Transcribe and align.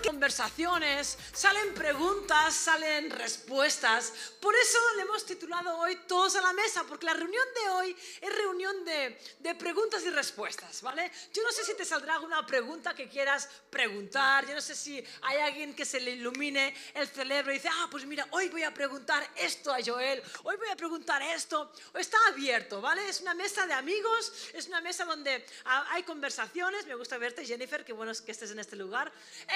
conversaciones, 0.00 1.16
salen 1.32 1.74
preguntas, 1.74 2.54
salen 2.54 3.10
respuestas. 3.10 4.12
Por 4.40 4.54
eso 4.54 4.78
le 4.96 5.02
hemos 5.02 5.24
titulado 5.24 5.76
hoy 5.78 5.96
Todos 6.06 6.36
a 6.36 6.40
la 6.40 6.52
Mesa, 6.52 6.84
porque 6.84 7.06
la 7.06 7.14
reunión 7.14 7.44
de 7.62 7.70
hoy 7.70 7.96
es 8.20 8.36
reunión 8.36 8.84
de, 8.84 9.18
de 9.38 9.54
preguntas 9.54 10.02
y 10.04 10.10
respuestas, 10.10 10.82
¿vale? 10.82 11.10
Yo 11.32 11.42
no 11.42 11.50
sé 11.52 11.64
si 11.64 11.74
te 11.74 11.84
saldrá 11.84 12.14
alguna 12.14 12.46
pregunta 12.46 12.94
que 12.94 13.08
quieras 13.08 13.48
preguntar, 13.70 14.46
yo 14.46 14.54
no 14.54 14.60
sé 14.60 14.74
si 14.74 15.02
hay 15.22 15.38
alguien 15.38 15.74
que 15.74 15.84
se 15.84 16.00
le 16.00 16.12
ilumine 16.12 16.74
el 16.94 17.08
cerebro 17.08 17.52
y 17.52 17.56
dice, 17.56 17.68
ah, 17.72 17.88
pues 17.90 18.04
mira, 18.06 18.26
hoy 18.30 18.48
voy 18.48 18.62
a 18.62 18.72
preguntar 18.72 19.28
esto 19.36 19.72
a 19.72 19.78
Joel, 19.84 20.22
hoy 20.44 20.56
voy 20.56 20.68
a 20.68 20.76
preguntar 20.76 21.22
esto. 21.22 21.72
Está 21.94 22.18
abierto, 22.28 22.80
¿vale? 22.80 23.08
Es 23.08 23.20
una 23.20 23.34
mesa 23.34 23.66
de 23.66 23.74
amigos, 23.74 24.32
es 24.52 24.66
una 24.68 24.80
mesa 24.80 25.04
donde 25.04 25.44
hay 25.64 26.02
conversaciones. 26.02 26.86
Me 26.86 26.94
gusta 26.94 27.18
verte, 27.18 27.44
Jennifer, 27.44 27.84
qué 27.84 27.92
bueno 27.92 28.12
que 28.24 28.32
estés 28.32 28.50
en 28.50 28.58
este 28.58 28.76
lugar. 28.76 29.12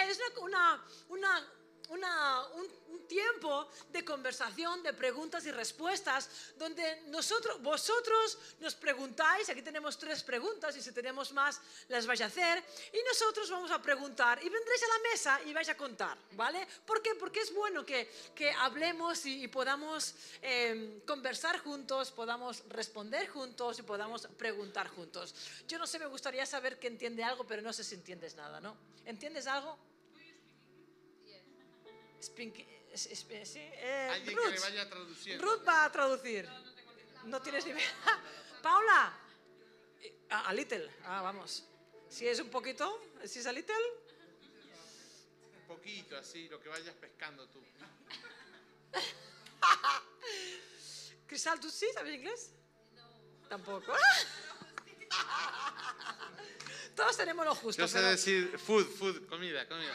Es 0.08 0.16
una, 0.18 0.33
una, 0.40 0.84
una, 1.08 2.46
un, 2.54 2.84
tiempo 3.06 3.68
de 3.90 4.04
conversación, 4.04 4.82
de 4.82 4.94
preguntas 4.94 5.44
y 5.44 5.52
respuestas, 5.52 6.54
donde 6.56 7.02
nosotros, 7.08 7.62
vosotros 7.62 8.38
nos 8.60 8.74
preguntáis, 8.74 9.48
aquí 9.50 9.60
tenemos 9.60 9.98
tres 9.98 10.22
preguntas 10.22 10.74
y 10.76 10.80
si 10.80 10.90
tenemos 10.90 11.32
más 11.32 11.60
las 11.88 12.06
vais 12.06 12.22
a 12.22 12.26
hacer, 12.26 12.64
y 12.92 12.98
nosotros 13.06 13.50
vamos 13.50 13.70
a 13.70 13.80
preguntar 13.80 14.38
y 14.42 14.48
vendréis 14.48 14.82
a 14.82 14.88
la 14.88 15.10
mesa 15.10 15.40
y 15.44 15.52
vais 15.52 15.68
a 15.68 15.76
contar, 15.76 16.16
¿vale? 16.32 16.66
¿Por 16.86 17.02
qué? 17.02 17.14
Porque 17.14 17.40
es 17.40 17.52
bueno 17.54 17.84
que, 17.84 18.10
que 18.34 18.50
hablemos 18.52 19.26
y, 19.26 19.46
podamos 19.48 20.14
em, 20.40 21.00
conversar 21.00 21.58
juntos, 21.58 22.10
podamos 22.10 22.64
responder 22.70 23.28
juntos 23.28 23.78
y 23.78 23.82
podamos 23.82 24.26
preguntar 24.38 24.88
juntos. 24.88 25.34
Yo 25.68 25.78
no 25.78 25.86
sé, 25.86 25.98
me 25.98 26.06
gustaría 26.06 26.46
saber 26.46 26.78
que 26.78 26.86
entiende 26.86 27.22
algo, 27.22 27.46
pero 27.46 27.60
no 27.60 27.72
sé 27.72 27.84
si 27.84 27.94
entiendes 27.94 28.34
nada, 28.34 28.60
¿no? 28.60 28.76
¿Entiendes 29.04 29.46
algo? 29.46 29.93
Eh, 32.94 34.08
Alguien 34.12 34.36
que 34.36 34.50
le 34.50 34.60
vaya 34.60 34.88
traduciendo. 34.88 35.44
Ruth 35.44 35.66
va 35.66 35.84
a 35.84 35.92
traducir. 35.92 36.48
No, 37.24 37.42
tienes 37.42 37.64
ni 37.66 37.72
idea. 37.72 37.88
Paula. 38.62 39.18
A, 40.30 40.52
little. 40.52 40.90
Ah, 41.04 41.22
vamos. 41.22 41.64
Si 42.08 42.26
es 42.26 42.38
un 42.40 42.50
poquito, 42.50 43.00
si 43.24 43.40
es 43.40 43.46
a 43.46 43.52
little. 43.52 43.74
Un 45.60 45.66
poquito, 45.66 46.16
así, 46.16 46.48
lo 46.48 46.60
que 46.60 46.68
vayas 46.68 46.94
pescando 46.94 47.48
tú. 47.48 47.60
Cristal, 51.26 51.58
¿tú 51.58 51.70
sí 51.70 51.88
sabes 51.92 52.14
inglés? 52.14 52.52
No. 52.94 53.48
Tampoco. 53.48 53.92
Todos 56.94 57.16
tenemos 57.16 57.44
lo 57.44 57.54
justo. 57.54 57.82
Yo 57.82 57.88
sé 57.88 58.00
decir 58.00 58.56
food, 58.58 58.86
food, 58.86 59.26
comida, 59.26 59.66
comida. 59.66 59.92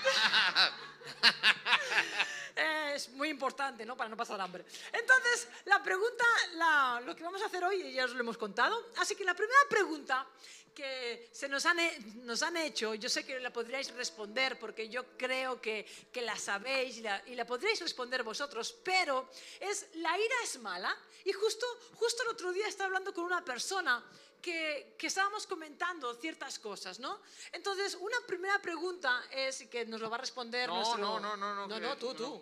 es 2.96 3.10
muy 3.10 3.30
importante, 3.30 3.86
¿no? 3.86 3.96
Para 3.96 4.10
no 4.10 4.18
pasar 4.18 4.40
hambre. 4.42 4.66
Entonces, 4.92 5.48
la 5.66 5.82
pregunta, 5.82 6.26
la, 6.54 7.02
lo 7.06 7.16
que 7.16 7.24
vamos 7.24 7.42
a 7.42 7.46
hacer 7.46 7.64
hoy, 7.64 7.94
ya 7.94 8.06
os 8.06 8.12
lo 8.12 8.20
hemos 8.20 8.38
contado. 8.38 8.92
Así 8.98 9.16
que 9.16 9.24
la 9.24 9.34
primera 9.34 9.60
pregunta 9.70 10.28
que 10.74 11.30
se 11.32 11.50
nos 11.50 11.66
han, 11.66 11.78
nos 12.26 12.42
han 12.42 12.56
hecho, 12.56 12.96
yo 12.96 13.10
sé 13.10 13.26
que 13.26 13.40
la 13.40 13.52
podríais 13.52 13.94
responder 13.96 14.58
porque 14.58 14.88
yo 14.88 15.18
creo 15.18 15.60
que, 15.60 15.86
que 16.12 16.22
la 16.22 16.38
sabéis 16.38 16.98
y 16.98 17.02
la, 17.02 17.22
y 17.28 17.36
la, 17.36 17.46
podríais 17.46 17.82
responder 17.82 18.24
vosotros, 18.24 18.78
pero 18.84 19.30
es, 19.60 19.88
¿la 19.96 20.18
ira 20.18 20.36
es 20.44 20.60
mala? 20.60 20.96
Y 21.26 21.34
justo, 21.34 21.66
justo 21.96 22.24
el 22.24 22.30
otro 22.30 22.54
día 22.54 22.68
estaba 22.68 22.88
hablando 22.88 23.14
con 23.14 23.26
una 23.26 23.44
persona 23.44 24.04
que, 24.42 24.96
estábamos 25.02 25.46
comentando 25.48 26.14
ciertas 26.16 26.60
cosas, 26.60 27.00
¿no? 27.00 27.20
Entonces, 27.52 27.98
una 28.00 28.18
primera 28.26 28.60
pregunta 28.62 29.24
es, 29.32 29.64
que 29.70 29.86
nos 29.86 30.02
lo 30.02 30.10
va 30.10 30.18
a 30.18 30.22
responder 30.22 30.70
no, 30.70 30.76
nuestro... 30.78 30.99
No, 31.00 31.20
no, 31.20 31.38
no, 31.38 31.56
no. 31.56 31.68
No, 31.68 31.80
no, 31.80 31.98
tú, 31.98 32.14
tú. 32.14 32.40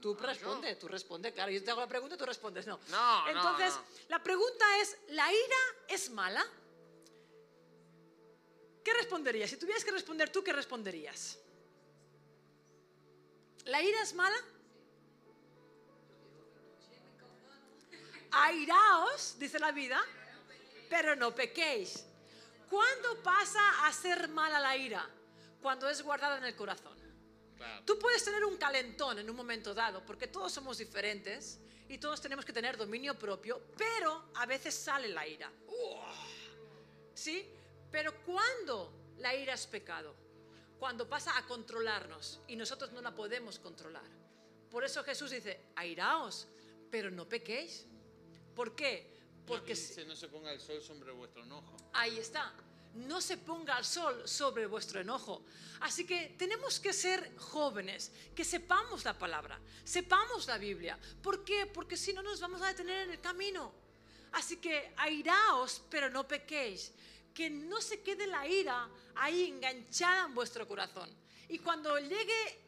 tú, 0.00 0.14
responde, 0.14 0.76
tú 0.76 0.88
responde. 0.88 1.32
Claro, 1.32 1.50
yo 1.50 1.62
te 1.62 1.70
hago 1.70 1.80
la 1.80 1.88
pregunta 1.88 2.14
y 2.14 2.18
tú 2.18 2.26
respondes. 2.26 2.66
No. 2.66 2.78
No, 2.88 3.28
Entonces, 3.28 3.78
la 4.08 4.22
pregunta 4.22 4.64
es, 4.80 4.96
¿la 5.08 5.32
ira 5.32 5.56
es 5.88 6.10
mala? 6.10 6.46
¿Qué 8.84 8.94
responderías? 8.94 9.50
Si 9.50 9.56
tuvieras 9.56 9.84
que 9.84 9.90
responder 9.90 10.30
tú, 10.30 10.44
¿qué 10.44 10.52
responderías? 10.52 11.38
¿La 13.64 13.82
ira 13.82 14.00
es 14.00 14.14
mala? 14.14 14.36
Airaos, 18.30 19.36
dice 19.38 19.58
la 19.58 19.72
vida, 19.72 20.00
pero 20.88 21.16
no 21.16 21.34
pequéis. 21.34 22.04
¿Cuándo 22.70 23.22
pasa 23.22 23.86
a 23.86 23.92
ser 23.92 24.28
mala 24.28 24.60
la 24.60 24.76
ira? 24.76 25.08
Cuando 25.62 25.88
es 25.88 26.02
guardada 26.02 26.38
en 26.38 26.44
el 26.44 26.54
corazón. 26.54 26.95
Tú 27.84 27.98
puedes 27.98 28.24
tener 28.24 28.44
un 28.44 28.56
calentón 28.56 29.18
en 29.18 29.28
un 29.30 29.36
momento 29.36 29.72
dado, 29.74 30.04
porque 30.04 30.26
todos 30.26 30.52
somos 30.52 30.78
diferentes 30.78 31.58
y 31.88 31.98
todos 31.98 32.20
tenemos 32.20 32.44
que 32.44 32.52
tener 32.52 32.76
dominio 32.76 33.18
propio, 33.18 33.60
pero 33.76 34.30
a 34.34 34.46
veces 34.46 34.74
sale 34.74 35.08
la 35.08 35.26
ira. 35.26 35.50
¿Sí? 37.14 37.48
Pero 37.90 38.22
cuando 38.24 38.92
la 39.18 39.34
ira 39.34 39.54
es 39.54 39.66
pecado, 39.66 40.14
cuando 40.78 41.08
pasa 41.08 41.36
a 41.38 41.46
controlarnos 41.46 42.40
y 42.48 42.56
nosotros 42.56 42.92
no 42.92 43.00
la 43.00 43.14
podemos 43.14 43.58
controlar. 43.58 44.04
Por 44.70 44.84
eso 44.84 45.02
Jesús 45.04 45.30
dice, 45.30 45.70
airaos, 45.76 46.48
pero 46.90 47.10
no 47.10 47.28
pequéis. 47.28 47.86
¿Por 48.54 48.74
qué? 48.74 49.14
Porque 49.46 49.74
dice, 49.74 50.04
no 50.04 50.16
se 50.16 50.28
ponga 50.28 50.52
el 50.52 50.60
sol 50.60 50.82
sobre 50.82 51.12
vuestro 51.12 51.42
enojo. 51.42 51.76
Ahí 51.92 52.18
está. 52.18 52.52
No 52.96 53.20
se 53.20 53.36
ponga 53.36 53.78
el 53.78 53.84
sol 53.84 54.26
sobre 54.26 54.66
vuestro 54.66 55.00
enojo. 55.00 55.44
Así 55.80 56.06
que 56.06 56.34
tenemos 56.38 56.80
que 56.80 56.92
ser 56.92 57.36
jóvenes, 57.36 58.10
que 58.34 58.44
sepamos 58.44 59.04
la 59.04 59.18
palabra, 59.18 59.60
sepamos 59.84 60.46
la 60.46 60.56
Biblia. 60.56 60.98
¿Por 61.22 61.44
qué? 61.44 61.66
Porque 61.66 61.96
si 61.96 62.12
no 62.12 62.22
nos 62.22 62.40
vamos 62.40 62.62
a 62.62 62.68
detener 62.68 63.02
en 63.02 63.10
el 63.10 63.20
camino. 63.20 63.72
Así 64.32 64.56
que 64.56 64.94
airaos, 64.96 65.82
pero 65.90 66.10
no 66.10 66.26
pequéis. 66.26 66.92
Que 67.34 67.50
no 67.50 67.80
se 67.82 68.00
quede 68.00 68.26
la 68.26 68.46
ira 68.46 68.88
ahí 69.14 69.46
enganchada 69.46 70.26
en 70.26 70.34
vuestro 70.34 70.66
corazón. 70.66 71.10
Y 71.48 71.58
cuando 71.58 71.98
llegue 71.98 72.60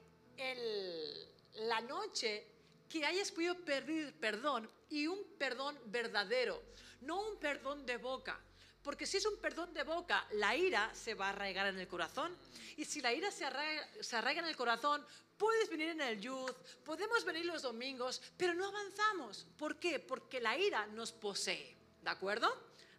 la 1.54 1.80
noche, 1.80 2.46
que 2.88 3.04
hayas 3.04 3.30
podido 3.32 3.54
pedir 3.64 4.14
perdón 4.20 4.70
y 4.90 5.06
un 5.06 5.22
perdón 5.38 5.78
verdadero, 5.86 6.62
no 7.00 7.28
un 7.28 7.38
perdón 7.38 7.84
de 7.86 7.96
boca. 7.96 8.38
Porque 8.82 9.06
si 9.06 9.16
es 9.16 9.26
un 9.26 9.36
perdón 9.38 9.72
de 9.74 9.82
boca, 9.82 10.26
la 10.32 10.56
ira 10.56 10.94
se 10.94 11.14
va 11.14 11.26
a 11.26 11.30
arraigar 11.30 11.66
en 11.66 11.78
el 11.78 11.88
corazón. 11.88 12.36
Y 12.76 12.84
si 12.84 13.00
la 13.00 13.12
ira 13.12 13.30
se 13.30 13.44
arraiga, 13.44 14.40
en 14.40 14.46
el 14.46 14.56
corazón, 14.56 15.04
puedes 15.36 15.68
venir 15.68 15.90
en 15.90 16.00
el 16.00 16.20
youth, 16.20 16.56
podemos 16.84 17.24
venir 17.24 17.44
los 17.44 17.62
domingos, 17.62 18.22
pero 18.36 18.54
no 18.54 18.66
avanzamos. 18.66 19.46
¿Por 19.56 19.76
qué? 19.78 19.98
Porque 19.98 20.40
la 20.40 20.56
ira 20.56 20.86
nos 20.86 21.12
posee. 21.12 21.76
¿De 22.02 22.10
acuerdo? 22.10 22.48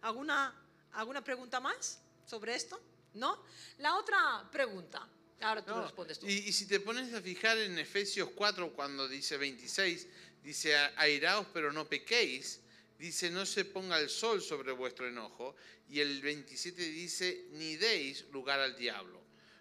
¿Alguna, 0.02 0.54
alguna 0.92 1.24
pregunta 1.24 1.60
más 1.60 2.00
sobre 2.26 2.54
esto? 2.54 2.80
¿No? 3.14 3.42
La 3.78 3.96
otra 3.96 4.48
pregunta. 4.52 5.08
Ahora 5.40 5.64
tú 5.64 5.74
respondes 5.80 6.18
tú. 6.18 6.26
Y, 6.26 6.48
y, 6.48 6.52
si 6.52 6.66
te 6.66 6.80
pones 6.80 7.14
a 7.14 7.22
fijar 7.22 7.56
en 7.56 7.78
Efesios 7.78 8.28
4, 8.34 8.74
cuando 8.74 9.08
dice 9.08 9.38
26, 9.38 10.06
dice, 10.42 10.76
airaos 10.96 11.46
pero 11.52 11.72
no 11.72 11.88
pequéis, 11.88 12.60
dice, 13.00 13.30
no 13.30 13.46
se 13.46 13.64
ponga 13.64 13.98
el 13.98 14.10
sol 14.10 14.42
sobre 14.42 14.72
vuestro 14.72 15.08
enojo, 15.08 15.56
y 15.88 16.00
el 16.00 16.20
27 16.20 16.82
dice, 16.82 17.46
ni 17.52 17.76
deis 17.76 18.26
lugar 18.30 18.60
al 18.60 18.76
diablo. 18.76 19.18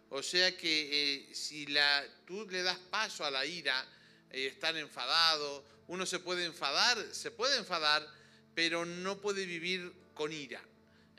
O 0.09 0.22
sea 0.22 0.55
que 0.57 1.29
eh, 1.29 1.33
si 1.33 1.66
la, 1.67 2.05
tú 2.25 2.45
le 2.50 2.63
das 2.63 2.77
paso 2.77 3.23
a 3.23 3.31
la 3.31 3.45
ira, 3.45 3.88
eh, 4.29 4.47
estar 4.47 4.75
enfadado, 4.75 5.63
uno 5.88 6.05
se 6.05 6.19
puede 6.19 6.44
enfadar, 6.44 6.97
se 7.13 7.31
puede 7.31 7.57
enfadar, 7.57 8.05
pero 8.53 8.85
no 8.85 9.22
puede 9.22 9.45
vivir 9.45 9.94
con 10.13 10.33
ira. 10.33 10.61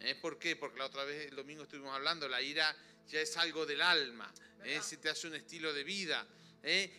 ¿Eh? 0.01 0.15
¿Por 0.15 0.39
qué? 0.39 0.57
Porque 0.57 0.79
la 0.79 0.87
otra 0.87 1.05
vez, 1.05 1.31
el 1.31 1.37
domingo 1.37 1.63
estuvimos 1.63 1.95
hablando, 1.95 2.29
la 2.29 2.43
ira 2.43 2.77
ya 3.09 3.21
es 3.21 3.35
algo 3.39 3.65
del 3.65 3.81
alma, 3.81 4.31
¿eh? 4.65 4.81
se 4.83 4.99
te 4.99 5.09
hace 5.09 5.27
un 5.27 5.37
estilo 5.37 5.73
de 5.73 5.85
vida. 5.85 6.27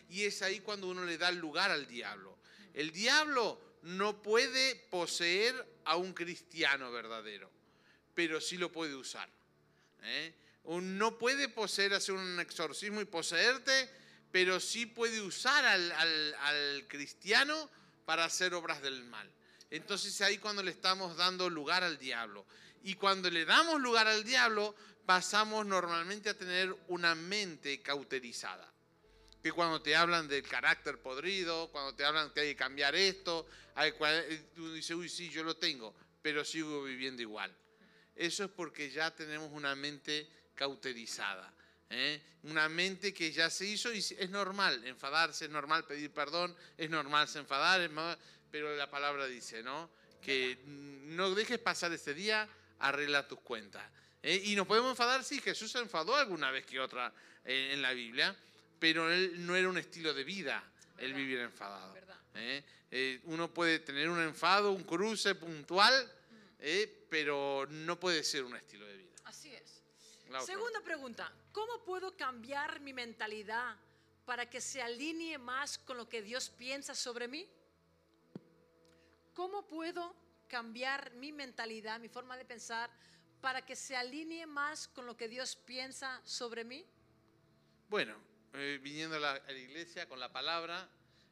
Y 0.08 0.24
es 0.24 0.42
ahí 0.42 0.58
cuando 0.58 0.88
uno 0.88 1.04
le 1.04 1.16
da 1.16 1.30
lugar 1.30 1.70
al 1.70 1.86
diablo. 1.86 2.36
El 2.74 2.90
diablo 2.90 3.71
no 3.82 4.22
puede 4.22 4.76
poseer 4.90 5.54
a 5.84 5.96
un 5.96 6.12
cristiano 6.12 6.90
verdadero, 6.92 7.50
pero 8.14 8.40
sí 8.40 8.56
lo 8.56 8.70
puede 8.70 8.94
usar. 8.94 9.28
¿eh? 10.02 10.34
No 10.64 11.18
puede 11.18 11.48
poseer, 11.48 11.94
hacer 11.94 12.14
un 12.14 12.38
exorcismo 12.40 13.00
y 13.00 13.04
poseerte, 13.04 13.90
pero 14.30 14.60
sí 14.60 14.86
puede 14.86 15.20
usar 15.20 15.64
al, 15.64 16.86
cristiano 16.88 17.68
para 18.04 18.24
hacer 18.24 18.54
obras 18.54 18.80
del 18.82 19.04
mal. 19.04 19.28
Entonces 19.70 20.20
ahí 20.20 20.38
cuando 20.38 20.62
le 20.62 20.70
estamos 20.70 21.16
dando 21.16 21.50
lugar 21.50 21.82
al 21.82 21.98
diablo. 21.98 22.46
Y 22.84 22.94
cuando 22.94 23.30
le 23.30 23.44
damos 23.44 23.80
lugar 23.80 24.08
al 24.08 24.24
diablo, 24.24 24.74
pasamos 25.06 25.66
normalmente 25.66 26.30
a 26.30 26.34
tener 26.34 26.74
una 26.88 27.14
mente 27.14 27.80
cauterizada 27.80 28.72
que 29.42 29.52
cuando 29.52 29.82
te 29.82 29.96
hablan 29.96 30.28
del 30.28 30.42
carácter 30.46 30.98
podrido, 30.98 31.68
cuando 31.72 31.94
te 31.94 32.04
hablan 32.04 32.30
que 32.30 32.40
hay 32.40 32.48
que 32.50 32.56
cambiar 32.56 32.94
esto, 32.94 33.46
eh, 33.76 34.44
tú 34.54 34.72
dices, 34.72 34.94
uy, 34.96 35.08
sí, 35.08 35.30
yo 35.30 35.42
lo 35.42 35.56
tengo, 35.56 35.94
pero 36.22 36.44
sigo 36.44 36.84
viviendo 36.84 37.22
igual. 37.22 37.52
Eso 38.14 38.44
es 38.44 38.50
porque 38.50 38.90
ya 38.90 39.14
tenemos 39.14 39.50
una 39.52 39.74
mente 39.74 40.28
cauterizada. 40.54 41.52
¿eh? 41.90 42.22
Una 42.44 42.68
mente 42.68 43.12
que 43.12 43.32
ya 43.32 43.50
se 43.50 43.66
hizo 43.66 43.92
y 43.92 43.98
es 43.98 44.30
normal 44.30 44.84
enfadarse, 44.86 45.46
es 45.46 45.50
normal 45.50 45.86
pedir 45.86 46.10
perdón, 46.12 46.56
es 46.76 46.90
normal 46.90 47.28
se 47.28 47.38
enfadar, 47.38 47.90
pero 48.50 48.76
la 48.76 48.90
palabra 48.90 49.26
dice, 49.26 49.62
¿no? 49.62 49.90
Que 50.20 50.58
no 50.66 51.34
dejes 51.34 51.58
pasar 51.58 51.92
este 51.92 52.14
día, 52.14 52.48
arregla 52.78 53.26
tus 53.26 53.40
cuentas. 53.40 53.82
¿eh? 54.22 54.40
Y 54.44 54.56
nos 54.56 54.66
podemos 54.66 54.90
enfadar, 54.90 55.24
sí, 55.24 55.40
Jesús 55.40 55.72
se 55.72 55.78
enfadó 55.78 56.14
alguna 56.14 56.50
vez 56.50 56.64
que 56.64 56.78
otra 56.80 57.12
eh, 57.44 57.70
en 57.72 57.82
la 57.82 57.92
Biblia, 57.92 58.36
pero 58.82 59.12
él 59.12 59.46
no 59.46 59.54
era 59.54 59.68
un 59.68 59.78
estilo 59.78 60.12
de 60.12 60.24
vida 60.24 60.60
el 60.98 61.14
vivir 61.14 61.38
enfadado. 61.38 61.94
uno 63.26 63.54
puede 63.54 63.78
tener 63.78 64.08
un 64.08 64.20
enfado, 64.20 64.72
un 64.72 64.82
cruce 64.82 65.36
puntual, 65.36 65.94
pero 67.08 67.64
no 67.70 68.00
puede 68.00 68.24
ser 68.24 68.42
un 68.42 68.56
estilo 68.56 68.84
de 68.84 68.96
vida. 68.96 69.12
Segunda 70.44 70.80
pregunta, 70.80 71.32
¿cómo 71.52 71.84
puedo 71.84 72.16
cambiar 72.16 72.80
mi 72.80 72.92
mentalidad 72.92 73.76
para 74.24 74.50
que 74.50 74.60
se 74.60 74.82
alinee 74.82 75.38
más 75.38 75.78
con 75.78 75.96
lo 75.96 76.08
que 76.08 76.20
Dios 76.20 76.50
piensa 76.50 76.92
sobre 76.96 77.28
mí? 77.28 77.48
¿Cómo 79.32 79.64
puedo 79.68 80.12
cambiar 80.48 81.12
mi 81.12 81.30
mentalidad, 81.30 82.00
mi 82.00 82.08
forma 82.08 82.36
de 82.36 82.44
pensar, 82.44 82.90
para 83.40 83.64
que 83.64 83.76
se 83.76 83.94
alinee 83.94 84.46
más 84.46 84.88
con 84.88 85.06
lo 85.06 85.16
que 85.16 85.28
Dios 85.28 85.54
piensa 85.54 86.20
sobre 86.24 86.64
mí? 86.64 86.84
Bueno, 87.88 88.31
eh, 88.54 88.78
viniendo 88.82 89.16
a 89.16 89.20
la, 89.20 89.52
iglesia 89.52 90.08
con 90.08 90.20
la 90.20 90.32
palabra, 90.32 90.88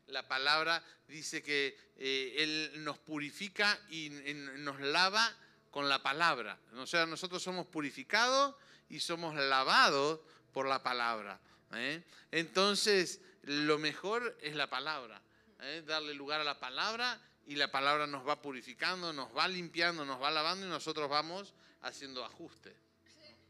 la 0.07 0.27
palabra 0.27 0.83
dice 1.07 1.43
que 1.43 1.77
eh, 1.97 2.35
Él 2.39 2.85
nos 2.85 2.99
purifica 2.99 3.79
y 3.91 4.11
nos 4.11 4.81
lava 4.81 5.37
con 5.71 5.89
la 5.89 6.03
palabra. 6.03 6.59
O 6.77 6.87
sea, 6.87 7.07
nosotros 7.07 7.43
somos 7.43 7.67
purificados 7.67 8.55
y 8.89 9.01
somos 9.01 9.35
lavados 9.37 10.21
por 10.53 10.67
la 10.67 10.83
palabra. 10.83 11.41
¿eh? 11.75 12.03
Entonces, 12.31 13.21
lo 13.43 13.79
mejor 13.79 14.37
es 14.43 14.55
la 14.55 14.69
palabra, 14.69 15.23
¿eh? 15.61 15.83
darle 15.87 16.15
lugar 16.15 16.41
a 16.41 16.45
la 16.45 16.59
palabra 16.59 17.21
y 17.47 17.57
la 17.57 17.71
palabra 17.71 18.07
nos 18.07 18.27
va 18.27 18.43
purificando, 18.43 19.13
nos 19.13 19.35
va 19.37 19.49
limpiando, 19.49 20.05
nos 20.05 20.21
va 20.21 20.31
lavando 20.31 20.67
y 20.67 20.69
nosotros 20.69 21.09
vamos 21.09 21.55
haciendo 21.83 22.25
ajustes. 22.25 22.75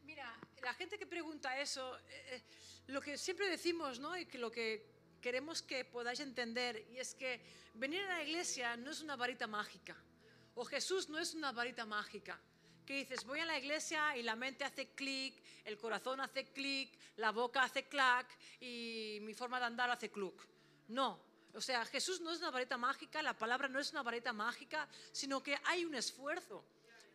Mira, 0.04 0.38
la 0.62 0.74
gente 0.74 0.98
que 0.98 1.06
pregunta 1.06 1.58
eso, 1.60 1.98
eh, 2.08 2.42
lo 2.90 3.00
que 3.00 3.16
siempre 3.16 3.48
decimos, 3.48 3.98
¿no? 3.98 4.16
Y 4.16 4.26
que 4.26 4.38
lo 4.38 4.50
que 4.50 4.86
queremos 5.20 5.62
que 5.62 5.84
podáis 5.84 6.20
entender, 6.20 6.86
y 6.90 6.98
es 6.98 7.14
que 7.14 7.40
venir 7.74 8.02
a 8.02 8.18
la 8.18 8.22
iglesia 8.22 8.76
no 8.76 8.90
es 8.90 9.00
una 9.00 9.16
varita 9.16 9.46
mágica, 9.46 9.96
o 10.54 10.64
Jesús 10.64 11.08
no 11.08 11.18
es 11.18 11.34
una 11.34 11.52
varita 11.52 11.86
mágica 11.86 12.40
que 12.84 12.96
dices, 12.96 13.24
voy 13.24 13.38
a 13.38 13.44
la 13.44 13.56
iglesia 13.56 14.16
y 14.16 14.22
la 14.22 14.34
mente 14.34 14.64
hace 14.64 14.88
clic, 14.88 15.40
el 15.64 15.78
corazón 15.78 16.20
hace 16.20 16.46
clic, 16.46 16.98
la 17.16 17.30
boca 17.30 17.62
hace 17.62 17.86
clac 17.86 18.26
y 18.60 19.18
mi 19.22 19.32
forma 19.32 19.60
de 19.60 19.66
andar 19.66 19.90
hace 19.90 20.10
cluc. 20.10 20.42
No, 20.88 21.22
o 21.54 21.60
sea, 21.60 21.84
Jesús 21.84 22.20
no 22.20 22.32
es 22.32 22.38
una 22.38 22.50
varita 22.50 22.76
mágica, 22.76 23.22
la 23.22 23.38
palabra 23.38 23.68
no 23.68 23.78
es 23.78 23.92
una 23.92 24.02
varita 24.02 24.32
mágica, 24.32 24.88
sino 25.12 25.42
que 25.42 25.56
hay 25.64 25.84
un 25.84 25.94
esfuerzo. 25.94 26.64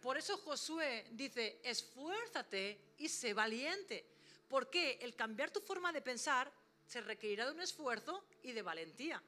Por 0.02 0.18
eso 0.18 0.38
Josué 0.38 1.08
dice, 1.12 1.60
esfuérzate 1.64 2.94
y 2.98 3.10
sé 3.10 3.34
valiente. 3.34 4.15
Porque 4.48 5.00
el 5.02 5.16
cambiar 5.16 5.52
tu 5.52 5.62
forma 5.62 5.92
de 5.92 6.02
pensar 6.02 6.52
se 6.86 7.02
requerirá 7.02 7.46
de 7.46 7.52
un 7.52 7.62
esfuerzo 7.62 8.26
y 8.44 8.52
de 8.52 8.62
valentía. 8.62 9.22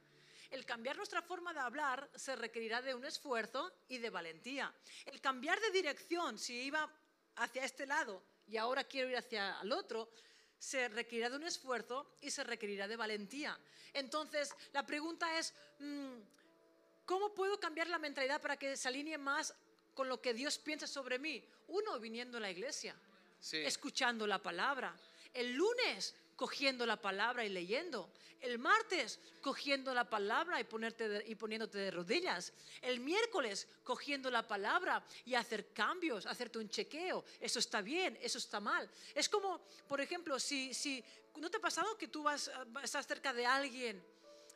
El 0.50 0.66
cambiar 0.66 0.96
nuestra 0.96 1.22
forma 1.22 1.54
de 1.54 1.60
hablar 1.60 2.10
se 2.16 2.36
requerirá 2.36 2.82
de 2.82 2.94
un 2.94 3.04
esfuerzo 3.04 3.72
y 3.90 3.98
de 3.98 4.10
valentía. 4.10 4.74
El 5.06 5.20
cambiar 5.20 5.60
de 5.60 5.72
dirección, 5.72 6.38
si 6.38 6.54
iba 6.62 6.90
hacia 7.36 7.66
este 7.66 7.86
lado 7.86 8.24
y 8.48 8.58
ahora 8.58 8.86
quiero 8.86 9.10
ir 9.10 9.18
hacia 9.18 9.60
el 9.62 9.72
otro, 9.74 10.10
se 10.58 10.88
requerirá 10.88 11.30
de 11.30 11.36
un 11.36 11.44
esfuerzo 11.44 12.18
y 12.22 12.32
se 12.32 12.44
requerirá 12.44 12.88
de 12.88 12.96
valentía. 12.96 13.60
Entonces, 13.94 14.54
la 14.72 14.86
pregunta 14.86 15.38
es, 15.38 15.54
mm, 15.80 16.18
¿cómo 17.06 17.34
puedo 17.34 17.60
cambiar 17.60 17.88
la 17.88 18.00
mentalidad 18.00 18.42
para 18.42 18.58
que 18.58 18.78
se 18.78 18.88
alinee 18.88 19.18
más 19.18 19.54
con 19.94 20.08
lo 20.08 20.22
que 20.22 20.34
Dios 20.34 20.58
piensa 20.58 20.88
sobre 20.88 21.20
mí? 21.20 21.44
Uno, 21.68 22.00
viniendo 22.00 22.38
a 22.38 22.42
la 22.42 22.50
iglesia, 22.50 22.96
escuchando 23.52 24.26
la 24.28 24.42
palabra. 24.42 24.96
El 25.34 25.54
lunes, 25.54 26.16
cogiendo 26.36 26.86
la 26.86 27.02
palabra 27.02 27.46
y 27.46 27.50
leyendo. 27.50 28.10
El 28.40 28.60
martes, 28.60 29.20
cogiendo 29.42 29.94
la 29.94 30.08
palabra 30.08 30.60
y, 30.62 30.64
ponerte 30.64 31.24
y 31.28 31.36
poniéndote 31.36 31.80
de 31.80 31.92
rodillas. 31.92 32.54
El 32.82 33.00
miércoles, 33.00 33.68
cogiendo 33.84 34.30
la 34.30 34.48
palabra 34.48 35.04
y 35.26 35.34
hacer 35.34 35.74
cambios, 35.74 36.28
hacerte 36.28 36.60
un 36.60 36.70
chequeo. 36.70 37.26
Eso 37.40 37.60
está 37.60 37.82
bien, 37.82 38.18
eso 38.22 38.38
está 38.38 38.60
mal. 38.60 38.88
Es 39.16 39.28
como, 39.28 39.62
por 39.88 40.00
ejemplo, 40.02 40.40
si, 40.40 40.74
si 40.74 41.04
¿no 41.38 41.50
te 41.50 41.58
ha 41.58 41.62
pasado 41.62 41.98
que 41.98 42.08
tú 42.08 42.24
vas, 42.24 42.52
estás 42.84 43.08
cerca 43.08 43.34
de 43.34 43.46
alguien 43.46 44.04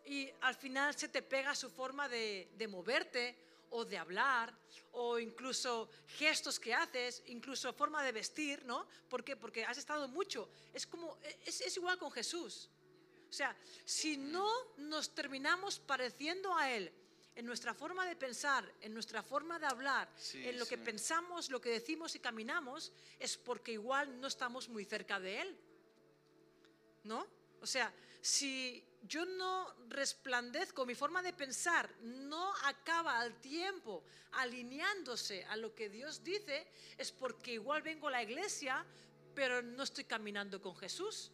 y 0.06 0.30
al 0.42 0.56
final 0.56 0.96
se 0.96 1.08
te 1.08 1.24
pega 1.24 1.56
su 1.56 1.70
forma 1.70 2.08
de, 2.08 2.50
de 2.56 2.68
moverte? 2.68 3.36
O 3.72 3.86
de 3.86 3.98
hablar, 3.98 4.54
o 4.94 5.20
incluso 5.20 5.90
gestos 6.08 6.60
que 6.60 6.74
haces, 6.74 7.24
incluso 7.28 7.74
forma 7.74 8.04
de 8.04 8.12
vestir, 8.12 8.64
¿no? 8.66 8.88
¿Por 9.10 9.24
qué? 9.24 9.36
Porque 9.36 9.66
has 9.66 9.78
estado 9.78 10.08
mucho. 10.08 10.50
Es 10.74 10.86
como, 10.86 11.18
es, 11.46 11.62
es 11.62 11.76
igual 11.78 11.98
con 11.98 12.12
Jesús. 12.12 12.70
O 13.30 13.34
sea, 13.34 13.56
si 13.86 14.18
no 14.18 14.50
nos 14.78 15.16
terminamos 15.16 15.80
pareciendo 15.80 16.54
a 16.56 16.70
Él 16.70 16.92
en 17.34 17.46
nuestra 17.46 17.74
forma 17.74 18.06
de 18.06 18.18
pensar, 18.18 18.70
en 18.82 18.94
nuestra 18.94 19.24
forma 19.24 19.58
de 19.58 19.66
hablar, 19.66 20.10
en 20.34 20.60
lo 20.60 20.66
que 20.66 20.78
pensamos, 20.78 21.50
lo 21.50 21.62
que 21.62 21.70
decimos 21.70 22.14
y 22.16 22.20
caminamos, 22.20 22.92
es 23.20 23.38
porque 23.38 23.72
igual 23.72 24.20
no 24.20 24.28
estamos 24.28 24.68
muy 24.68 24.84
cerca 24.84 25.20
de 25.20 25.42
Él. 25.42 25.58
¿No? 27.04 27.26
O 27.62 27.66
sea, 27.66 27.94
si 28.22 28.84
yo 29.04 29.26
no 29.26 29.74
resplandezco, 29.90 30.86
mi 30.86 30.96
forma 30.96 31.22
de 31.22 31.34
pensar 31.34 31.90
no 32.02 32.54
acaba 32.66 33.20
al 33.20 33.40
tiempo 33.42 34.04
alineándose 34.34 35.44
a 35.46 35.56
lo 35.58 35.74
que 35.74 35.90
Dios 35.90 36.24
dice, 36.24 36.68
es 36.98 37.12
porque 37.12 37.54
igual 37.54 37.82
vengo 37.82 38.08
a 38.08 38.12
la 38.12 38.24
iglesia, 38.24 38.86
pero 39.34 39.62
no 39.62 39.84
estoy 39.84 40.06
caminando 40.06 40.62
con 40.62 40.76
Jesús. 40.76 41.32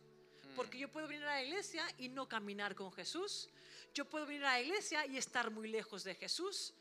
Porque 0.56 0.80
yo 0.80 0.92
puedo 0.92 1.08
venir 1.08 1.24
a 1.26 1.36
la 1.36 1.44
iglesia 1.44 1.86
y 2.00 2.10
no 2.10 2.28
caminar 2.28 2.74
con 2.74 2.92
Jesús. 2.92 3.50
Yo 3.94 4.06
puedo 4.06 4.26
venir 4.26 4.46
a 4.46 4.54
la 4.54 4.62
iglesia 4.62 5.06
y 5.06 5.18
estar 5.18 5.52
muy 5.52 5.68
lejos 5.68 6.04
de 6.04 6.16
Jesús. 6.16 6.74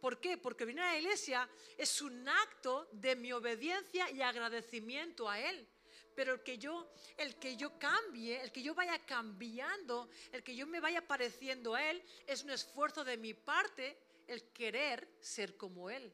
¿Por 0.00 0.20
qué? 0.20 0.36
Porque 0.36 0.64
venir 0.64 0.82
a 0.82 0.92
la 0.92 0.98
iglesia 0.98 1.48
es 1.76 2.00
un 2.00 2.28
acto 2.28 2.88
de 2.92 3.16
mi 3.16 3.32
obediencia 3.32 4.10
y 4.10 4.22
agradecimiento 4.22 5.28
a 5.28 5.40
Él 5.40 5.66
pero 6.14 6.34
el 6.34 6.42
que 6.42 6.58
yo 6.58 6.90
el 7.16 7.36
que 7.36 7.56
yo 7.56 7.78
cambie, 7.78 8.40
el 8.42 8.52
que 8.52 8.62
yo 8.62 8.74
vaya 8.74 8.98
cambiando, 9.04 10.08
el 10.32 10.42
que 10.42 10.56
yo 10.56 10.66
me 10.66 10.80
vaya 10.80 11.06
pareciendo 11.06 11.74
a 11.74 11.90
él 11.90 12.02
es 12.26 12.42
un 12.42 12.50
esfuerzo 12.50 13.04
de 13.04 13.16
mi 13.16 13.34
parte 13.34 13.98
el 14.26 14.52
querer 14.52 15.08
ser 15.20 15.56
como 15.56 15.90
él. 15.90 16.12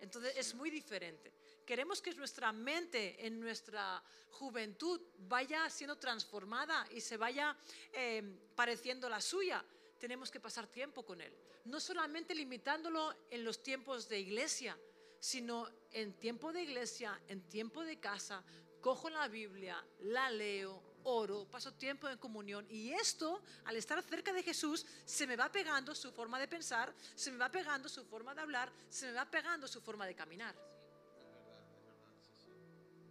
Entonces 0.00 0.34
es 0.36 0.54
muy 0.54 0.70
diferente. 0.70 1.32
Queremos 1.66 2.00
que 2.00 2.14
nuestra 2.14 2.52
mente 2.52 3.26
en 3.26 3.38
nuestra 3.38 4.02
juventud 4.30 5.00
vaya 5.18 5.68
siendo 5.70 5.98
transformada 5.98 6.86
y 6.90 7.00
se 7.00 7.16
vaya 7.16 7.56
eh, 7.92 8.22
pareciendo 8.54 9.08
la 9.08 9.20
suya. 9.20 9.64
Tenemos 9.98 10.30
que 10.30 10.40
pasar 10.40 10.66
tiempo 10.66 11.04
con 11.04 11.20
Él. 11.20 11.32
No 11.66 11.78
solamente 11.78 12.34
limitándolo 12.34 13.14
en 13.30 13.44
los 13.44 13.62
tiempos 13.62 14.08
de 14.08 14.18
iglesia, 14.18 14.76
sino 15.20 15.68
en 15.92 16.14
tiempo 16.14 16.52
de 16.52 16.62
iglesia, 16.62 17.20
en 17.28 17.42
tiempo 17.48 17.84
de 17.84 18.00
casa, 18.00 18.42
cojo 18.80 19.10
la 19.10 19.28
Biblia, 19.28 19.84
la 20.00 20.30
leo, 20.30 20.82
oro, 21.04 21.46
paso 21.50 21.72
tiempo 21.74 22.08
en 22.08 22.18
comunión 22.18 22.66
y 22.68 22.92
esto, 22.92 23.42
al 23.64 23.76
estar 23.76 24.02
cerca 24.02 24.32
de 24.32 24.42
Jesús, 24.42 24.86
se 25.04 25.26
me 25.26 25.36
va 25.36 25.50
pegando 25.50 25.94
su 25.94 26.12
forma 26.12 26.38
de 26.38 26.48
pensar, 26.48 26.94
se 27.14 27.30
me 27.30 27.38
va 27.38 27.50
pegando 27.50 27.88
su 27.88 28.04
forma 28.04 28.34
de 28.34 28.40
hablar, 28.40 28.72
se 28.88 29.06
me 29.06 29.12
va 29.12 29.24
pegando 29.30 29.66
su 29.68 29.80
forma 29.80 30.06
de 30.06 30.14
caminar. 30.14 30.54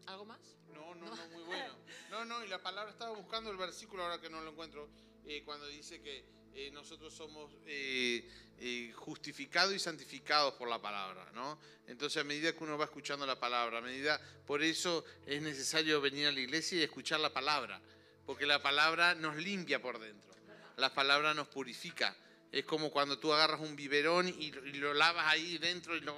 ¿Algo 0.08 0.26
más? 0.26 0.40
No, 0.74 0.96
no, 0.96 1.16
no, 1.16 1.28
muy 1.28 1.44
bueno. 1.44 1.76
No, 2.10 2.26
no, 2.26 2.44
y 2.44 2.48
la 2.48 2.62
palabra 2.62 2.92
estaba 2.92 3.16
buscando 3.16 3.52
el 3.52 3.58
versículo 3.58 4.02
ahora 4.02 4.20
que 4.20 4.32
no 4.32 4.42
lo 4.42 4.50
encuentro, 4.52 4.90
eh, 5.26 5.44
cuando 5.46 5.68
dice 5.68 6.02
que 6.02 6.26
eh, 6.56 6.72
nosotros 6.72 7.14
somos 7.14 7.52
eh, 7.66 8.28
eh, 8.60 8.92
justificados 8.96 9.74
y 9.74 9.80
santificados 9.80 10.54
por 10.56 10.68
la 10.68 10.82
palabra, 10.82 11.32
¿no? 11.34 11.60
Entonces 11.88 12.22
a 12.22 12.26
medida 12.26 12.54
que 12.54 12.64
uno 12.64 12.78
va 12.78 12.86
escuchando 12.86 13.26
la 13.26 13.40
palabra, 13.40 13.78
a 13.78 13.82
medida, 13.82 14.20
por 14.46 14.62
eso 14.62 15.06
es 15.26 15.42
necesario 15.42 16.02
venir 16.02 16.28
a 16.28 16.32
la 16.32 16.40
iglesia 16.40 16.80
y 16.80 16.84
escuchar 16.84 17.20
la 17.20 17.32
palabra, 17.32 17.82
porque 18.26 18.46
la 18.46 18.62
palabra 18.62 19.16
nos 19.16 19.38
limpia 19.38 19.82
por 19.82 20.00
dentro, 20.00 20.30
la 20.78 20.94
palabra 20.94 21.34
nos 21.34 21.48
purifica. 21.48 22.16
Es 22.52 22.66
como 22.66 22.90
cuando 22.90 23.20
tú 23.20 23.32
agarras 23.32 23.62
un 23.62 23.76
biberón 23.76 24.28
y, 24.28 24.52
lo 24.52 24.94
lavas 24.94 25.28
ahí 25.28 25.60
dentro 25.60 25.96
y 25.96 26.02
lo, 26.02 26.16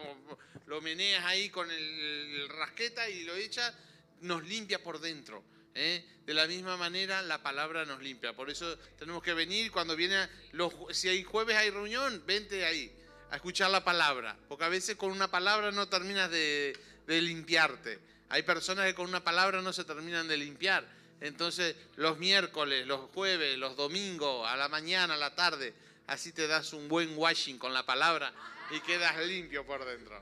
lo 0.65 0.81
meneas 0.81 1.25
ahí 1.25 1.49
con 1.49 1.69
el, 1.69 1.77
el 1.77 2.49
rasqueta 2.49 3.09
y 3.09 3.23
lo 3.25 3.35
echas, 3.35 3.73
nos 4.21 4.43
limpia 4.47 4.81
por 4.81 4.99
dentro. 4.99 5.43
¿Eh? 5.75 6.05
De 6.25 6.33
la 6.33 6.47
misma 6.47 6.77
manera, 6.77 7.21
la 7.21 7.41
palabra 7.41 7.85
nos 7.85 8.01
limpia. 8.01 8.33
Por 8.33 8.49
eso 8.49 8.77
tenemos 8.97 9.23
que 9.23 9.33
venir 9.33 9.71
cuando 9.71 9.95
viene, 9.95 10.27
los, 10.51 10.73
si 10.91 11.09
hay 11.09 11.23
jueves 11.23 11.57
hay 11.57 11.69
reunión, 11.69 12.23
vente 12.25 12.65
ahí 12.65 12.91
a 13.31 13.35
escuchar 13.35 13.71
la 13.71 13.83
palabra. 13.83 14.37
Porque 14.47 14.65
a 14.65 14.69
veces 14.69 14.95
con 14.95 15.11
una 15.11 15.29
palabra 15.29 15.71
no 15.71 15.87
terminas 15.87 16.29
de, 16.29 16.77
limpiarte. 17.07 17.99
Hay 18.29 18.43
personas 18.43 18.85
que 18.85 18.95
con 18.95 19.09
una 19.09 19.23
palabra 19.23 19.61
no 19.61 19.73
se 19.73 19.83
terminan 19.83 20.27
de 20.27 20.37
limpiar. 20.37 20.87
Entonces, 21.19 21.75
los 21.97 22.17
miércoles, 22.17 22.87
los 22.87 23.09
jueves, 23.11 23.57
los 23.57 23.75
domingos, 23.75 24.47
a 24.47 24.55
la 24.55 24.69
mañana, 24.69 25.15
a 25.15 25.17
la 25.17 25.35
tarde, 25.35 25.73
así 26.07 26.31
te 26.31 26.47
das 26.47 26.73
un 26.73 26.87
buen 26.87 27.17
washing 27.17 27.57
con 27.57 27.73
la 27.73 27.85
palabra 27.85 28.33
y 28.71 28.79
quedas 28.81 29.17
limpio 29.25 29.65
por 29.65 29.83
dentro. 29.85 30.21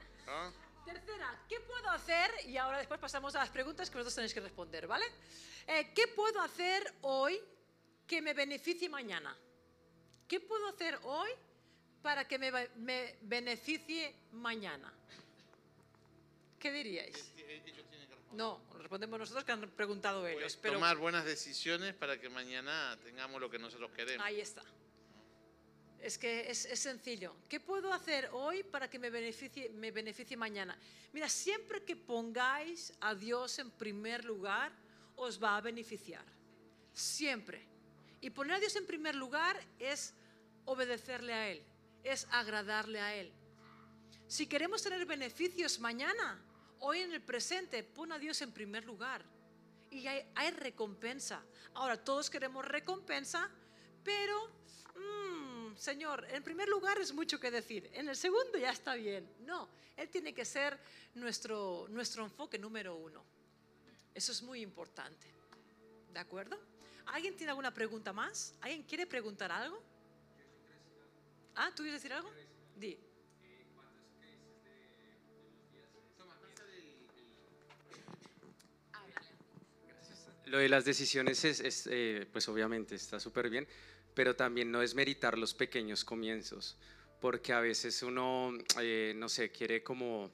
Tercera, 0.94 1.44
¿qué 1.48 1.60
puedo 1.60 1.90
hacer? 1.92 2.32
Y 2.48 2.58
ahora 2.58 2.80
después 2.80 3.00
pasamos 3.00 3.36
a 3.36 3.40
las 3.40 3.50
preguntas 3.50 3.90
que 3.90 3.96
vosotros 3.98 4.16
tenéis 4.16 4.34
que 4.34 4.40
responder, 4.40 4.88
¿vale? 4.88 5.06
Eh, 5.68 5.92
¿Qué 5.94 6.08
puedo 6.08 6.42
hacer 6.42 6.82
hoy 7.02 7.40
que 8.08 8.22
me 8.22 8.34
beneficie 8.34 8.90
mañana? 8.90 9.38
¿Qué 10.28 10.40
puedo 10.40 10.68
hacer 10.68 10.98
hoy 11.04 11.30
para 12.02 12.28
que 12.28 12.40
me, 12.40 12.50
be- 12.50 12.70
me 12.78 13.18
beneficie 13.22 14.16
mañana? 14.32 14.92
¿Qué 16.60 16.72
diríais? 16.72 17.32
No, 18.34 18.62
respondemos 18.78 19.20
nosotros 19.20 19.44
que 19.44 19.52
han 19.52 19.70
preguntado 19.72 20.26
ellos. 20.28 20.42
Pues 20.42 20.56
Pero 20.58 20.74
tomar 20.76 20.98
buenas 20.98 21.26
decisiones 21.26 21.94
para 21.94 22.20
que 22.20 22.30
mañana 22.30 22.98
tengamos 23.04 23.40
lo 23.40 23.50
que 23.50 23.60
nosotros 23.60 23.92
queremos. 23.92 24.26
ahí 24.26 24.40
está. 24.42 24.62
Es 26.02 26.18
que 26.18 26.50
es, 26.50 26.60
sencillo. 26.80 27.36
¿Qué 27.50 27.60
puedo 27.60 27.92
hacer 27.92 28.30
hoy 28.32 28.64
para 28.64 28.90
que 28.90 28.98
me 28.98 29.10
beneficie, 29.10 29.70
me 29.70 29.92
beneficie 29.92 30.38
mañana? 30.38 30.78
Mira, 31.12 31.28
siempre 31.28 31.84
que 31.84 31.96
pongáis 31.96 32.94
a 33.02 33.14
Dios 33.16 33.60
en 33.60 33.70
primer 33.72 34.24
lugar, 34.24 34.72
os 35.16 35.42
va 35.42 35.58
a 35.58 35.62
beneficiar. 35.62 36.24
Siempre. 36.94 37.68
Y 38.22 38.30
poner 38.30 38.56
a 38.56 38.60
Dios 38.60 38.76
en 38.76 38.86
primer 38.86 39.16
lugar 39.16 39.60
es 39.78 40.14
obedecerle 40.66 41.34
a 41.34 41.50
Él, 41.50 41.64
es 42.04 42.28
agradarle 42.32 43.00
a 43.00 43.16
Él. 43.16 43.32
Si 44.28 44.48
queremos 44.48 44.84
tener 44.84 45.06
beneficios 45.06 45.80
mañana, 45.80 46.40
hoy 46.80 47.00
en 47.00 47.12
el 47.14 47.22
presente, 47.22 47.84
pon 47.84 48.12
a 48.12 48.20
Dios 48.20 48.42
en 48.42 48.52
primer 48.52 48.86
lugar. 48.86 49.26
Y 49.90 50.06
hay, 50.06 50.24
hay 50.36 50.52
recompensa. 50.52 51.44
Ahora, 51.74 51.98
todos 51.98 52.30
queremos 52.30 52.64
recompensa, 52.66 53.50
pero, 54.04 54.48
mm, 54.96 55.29
Señor, 55.80 56.28
en 56.32 56.44
primer 56.44 56.68
lugar 56.68 57.00
es 57.00 57.14
mucho 57.14 57.40
que 57.40 57.50
decir. 57.50 57.90
En 57.94 58.10
el 58.10 58.18
segundo 58.18 58.58
ya 58.58 58.72
está 58.72 58.96
bien. 58.96 59.26
No, 59.46 59.70
Él 59.96 60.10
tiene 60.10 60.34
que 60.34 60.44
ser 60.44 60.78
nuestro, 61.16 61.88
nuestro 61.90 62.26
enfoque 62.26 62.60
número 62.60 62.98
uno. 62.98 63.24
Eso 64.14 64.34
es 64.34 64.42
muy 64.44 64.60
importante. 64.60 65.26
¿De 66.12 66.20
acuerdo? 66.20 66.60
¿Alguien 67.06 67.38
tiene 67.38 67.52
alguna 67.52 67.74
pregunta 67.74 68.12
más? 68.12 68.54
¿Alguien 68.60 68.84
quiere 68.84 69.08
preguntar 69.08 69.54
algo? 69.54 69.82
Ah, 71.56 71.70
¿tú 71.74 71.84
quieres 71.84 72.02
decir 72.02 72.12
algo? 72.12 72.30
Di. 72.76 73.00
Lo 80.48 80.58
de 80.58 80.68
las 80.68 80.84
decisiones 80.84 81.46
es, 81.46 81.62
es, 81.62 81.88
eh, 81.90 82.28
pues 82.34 82.50
obviamente 82.50 82.96
está 82.96 83.20
súper 83.20 83.50
bien, 83.50 83.68
pero 84.20 84.36
también 84.36 84.70
no 84.70 84.82
es 84.82 84.96
meritar 84.96 85.38
los 85.38 85.54
pequeños 85.54 86.04
comienzos, 86.04 86.76
porque 87.22 87.54
a 87.54 87.62
veces 87.62 88.04
uno, 88.04 88.52
eh, 88.82 89.14
no 89.16 89.30
sé, 89.30 89.50
quiere 89.50 89.82
como 89.82 90.30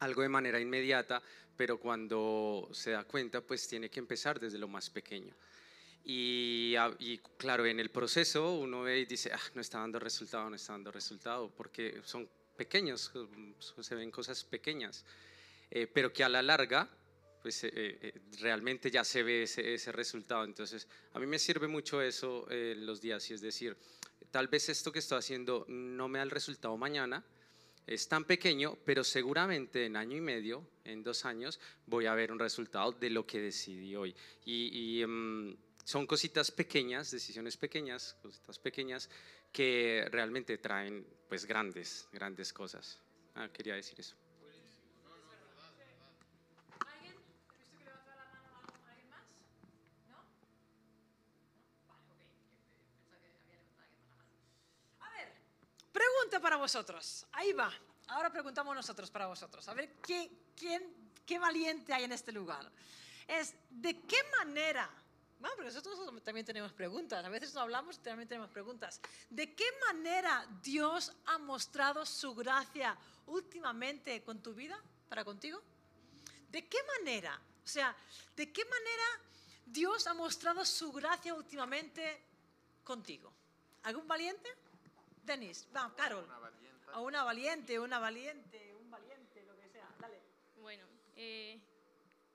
algo 0.00 0.20
de 0.20 0.28
manera 0.28 0.60
inmediata, 0.60 1.22
pero 1.56 1.80
cuando 1.80 2.68
se 2.72 2.90
da 2.90 3.04
cuenta, 3.04 3.40
pues 3.40 3.66
tiene 3.66 3.88
que 3.88 3.98
empezar 3.98 4.38
desde 4.38 4.58
lo 4.58 4.68
más 4.68 4.90
pequeño. 4.90 5.34
Y, 6.04 6.74
a- 6.76 6.94
y 6.98 7.16
claro, 7.38 7.64
en 7.64 7.80
el 7.80 7.88
proceso 7.90 8.56
uno 8.56 8.82
ve 8.82 8.98
y 8.98 9.06
dice, 9.06 9.30
ah, 9.32 9.40
no 9.54 9.62
está 9.62 9.78
dando 9.78 9.98
resultado, 9.98 10.50
no 10.50 10.56
está 10.56 10.74
dando 10.74 10.92
resultado, 10.92 11.48
porque 11.56 12.02
son 12.04 12.28
pequeños, 12.58 13.10
se 13.80 13.94
ven 13.94 14.10
cosas 14.10 14.44
pequeñas, 14.44 15.02
eh, 15.70 15.86
pero 15.86 16.12
que 16.12 16.24
a 16.24 16.28
la 16.28 16.42
larga, 16.42 16.90
pues 17.44 17.62
eh, 17.64 17.70
eh, 17.74 18.22
realmente 18.40 18.90
ya 18.90 19.04
se 19.04 19.22
ve 19.22 19.42
ese, 19.42 19.74
ese 19.74 19.92
resultado. 19.92 20.44
Entonces, 20.44 20.88
a 21.12 21.18
mí 21.18 21.26
me 21.26 21.38
sirve 21.38 21.68
mucho 21.68 22.00
eso 22.00 22.46
eh, 22.48 22.74
los 22.74 23.02
días, 23.02 23.30
y 23.30 23.34
es 23.34 23.42
decir, 23.42 23.76
tal 24.30 24.48
vez 24.48 24.70
esto 24.70 24.90
que 24.90 25.00
estoy 25.00 25.18
haciendo 25.18 25.66
no 25.68 26.08
me 26.08 26.20
da 26.20 26.22
el 26.22 26.30
resultado 26.30 26.74
mañana, 26.78 27.22
es 27.86 28.08
tan 28.08 28.24
pequeño, 28.24 28.78
pero 28.86 29.04
seguramente 29.04 29.84
en 29.84 29.96
año 29.96 30.16
y 30.16 30.22
medio, 30.22 30.66
en 30.84 31.02
dos 31.02 31.26
años, 31.26 31.60
voy 31.84 32.06
a 32.06 32.14
ver 32.14 32.32
un 32.32 32.38
resultado 32.38 32.92
de 32.92 33.10
lo 33.10 33.26
que 33.26 33.42
decidí 33.42 33.94
hoy. 33.94 34.16
Y, 34.46 35.00
y, 35.02 35.06
mm, 35.06 35.54
son 35.84 36.06
cositas 36.06 36.50
pequeñas, 36.50 37.10
decisiones 37.10 37.58
pequeñas, 37.58 38.16
cositas 38.22 38.58
pequeñas 38.58 39.10
que 39.52 40.08
realmente 40.10 40.56
traen 40.56 41.06
pues 41.28 41.44
grandes, 41.44 42.08
grandes 42.10 42.54
cosas. 42.54 42.98
Ah, 43.34 43.50
quería 43.52 43.74
decir 43.74 44.00
eso. 44.00 44.16
Para 56.44 56.56
vosotros. 56.56 57.26
Ahí 57.32 57.54
va. 57.54 57.72
Ahora 58.08 58.30
preguntamos 58.30 58.76
nosotros 58.76 59.10
para 59.10 59.26
vosotros. 59.26 59.66
A 59.66 59.72
ver, 59.72 59.94
¿qué, 60.06 60.30
quién, 60.54 61.10
qué 61.24 61.38
valiente 61.38 61.94
hay 61.94 62.04
en 62.04 62.12
este 62.12 62.32
lugar? 62.32 62.70
Es, 63.26 63.54
¿de 63.70 63.98
qué 64.02 64.18
manera? 64.36 64.90
Bueno, 65.40 65.56
porque 65.56 65.72
nosotros 65.72 66.22
también 66.22 66.44
tenemos 66.44 66.70
preguntas. 66.74 67.24
A 67.24 67.30
veces 67.30 67.54
no 67.54 67.62
hablamos 67.62 67.96
y 67.96 68.00
también 68.00 68.28
tenemos 68.28 68.50
preguntas. 68.50 69.00
¿De 69.30 69.54
qué 69.54 69.64
manera 69.86 70.46
Dios 70.62 71.12
ha 71.24 71.38
mostrado 71.38 72.04
su 72.04 72.34
gracia 72.34 72.94
últimamente 73.26 74.22
con 74.22 74.42
tu 74.42 74.52
vida, 74.52 74.78
para 75.08 75.24
contigo? 75.24 75.62
¿De 76.50 76.68
qué 76.68 76.78
manera? 76.98 77.40
O 77.64 77.66
sea, 77.66 77.96
¿de 78.36 78.52
qué 78.52 78.66
manera 78.66 79.04
Dios 79.64 80.06
ha 80.06 80.12
mostrado 80.12 80.62
su 80.66 80.92
gracia 80.92 81.32
últimamente 81.32 82.20
contigo? 82.84 83.32
¿Algún 83.84 84.06
valiente? 84.06 84.63
Denis, 85.24 85.66
va, 85.74 85.92
Carol. 85.96 86.26
O 86.94 87.00
una 87.02 87.24
valiente, 87.24 87.78
una 87.80 87.98
valiente, 87.98 88.74
un 88.76 88.90
valiente, 88.90 89.42
lo 89.44 89.56
que 89.56 89.68
sea. 89.68 89.88
Dale. 89.98 90.20
Bueno, 90.60 90.86
eh, 91.16 91.58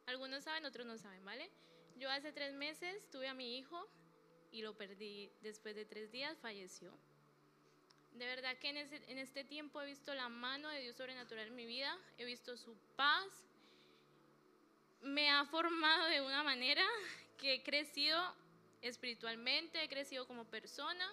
algunos 0.06 0.44
saben, 0.44 0.66
otros 0.66 0.86
no 0.86 0.98
saben, 0.98 1.24
¿vale? 1.24 1.50
Yo 1.98 2.10
hace 2.10 2.32
tres 2.32 2.54
meses 2.54 3.10
tuve 3.12 3.28
a 3.28 3.34
mi 3.34 3.58
hijo 3.58 3.88
y 4.52 4.62
lo 4.62 4.76
perdí. 4.76 5.32
Después 5.42 5.76
de 5.76 5.86
tres 5.86 6.12
días 6.12 6.38
falleció. 6.40 6.92
De 8.14 8.26
verdad 8.26 8.58
que 8.58 8.70
en, 8.70 8.78
ese- 8.78 9.12
en 9.12 9.18
este 9.20 9.44
tiempo 9.44 9.82
he 9.82 9.86
visto 9.86 10.14
la 10.14 10.28
mano 10.30 10.68
de 10.70 10.82
Dios 10.82 10.96
sobrenatural 10.98 11.48
en 11.48 11.56
mi 11.56 11.66
vida, 11.66 11.98
he 12.18 12.26
visto 12.26 12.58
su 12.58 12.76
paz. 12.96 13.28
Me 15.02 15.30
ha 15.30 15.46
formado 15.46 16.08
de 16.08 16.20
una 16.22 16.44
manera 16.44 16.86
que 17.38 17.54
he 17.56 17.64
crecido 17.64 18.20
espiritualmente, 18.82 19.82
he 19.84 19.88
crecido 19.88 20.28
como 20.28 20.44
persona, 20.46 21.08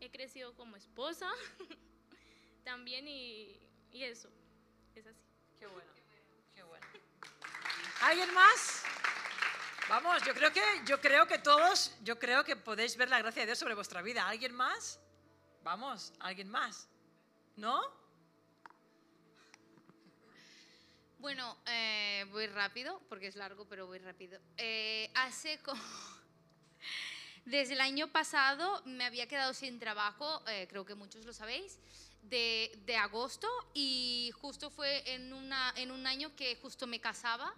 he 0.00 0.10
crecido 0.10 0.54
como 0.54 0.76
esposa 0.76 1.30
también 2.64 3.06
y, 3.08 3.60
y 3.92 4.04
eso, 4.04 4.28
es 4.94 5.06
así. 5.06 5.22
Qué 5.58 5.66
bueno, 5.66 5.90
qué 6.54 6.62
bueno. 6.62 6.86
¿Alguien 8.02 8.32
más? 8.34 8.84
Vamos, 9.88 10.22
yo 10.24 10.34
creo 10.34 10.52
que 10.52 10.60
yo 10.84 11.00
creo 11.00 11.26
que 11.26 11.38
todos, 11.38 11.94
yo 12.02 12.18
creo 12.18 12.42
que 12.44 12.56
podéis 12.56 12.96
ver 12.96 13.08
la 13.08 13.18
gracia 13.18 13.42
de 13.42 13.46
Dios 13.46 13.58
sobre 13.58 13.74
vuestra 13.74 14.02
vida. 14.02 14.26
¿Alguien 14.26 14.52
más? 14.52 14.98
Vamos, 15.62 16.12
¿alguien 16.20 16.48
más? 16.48 16.88
¿No? 17.56 17.80
Bueno, 21.18 21.56
eh, 21.66 22.24
voy 22.30 22.46
rápido, 22.46 23.00
porque 23.08 23.26
es 23.26 23.36
largo, 23.36 23.64
pero 23.68 23.86
voy 23.86 23.98
rápido. 23.98 24.38
Eh, 24.56 25.10
hace 25.14 25.58
como... 25.60 25.82
Desde 27.46 27.74
el 27.74 27.80
año 27.80 28.08
pasado 28.08 28.82
me 28.86 29.04
había 29.04 29.28
quedado 29.28 29.54
sin 29.54 29.78
trabajo, 29.78 30.42
eh, 30.48 30.66
creo 30.68 30.84
que 30.84 30.96
muchos 30.96 31.24
lo 31.24 31.32
sabéis, 31.32 31.78
de, 32.22 32.96
agosto 33.00 33.46
y 33.72 34.32
justo 34.40 34.68
fue 34.68 35.14
en, 35.14 35.32
en 35.76 35.90
un 35.92 36.06
año 36.08 36.34
que 36.34 36.56
justo 36.56 36.88
me 36.88 37.00
casaba, 37.00 37.54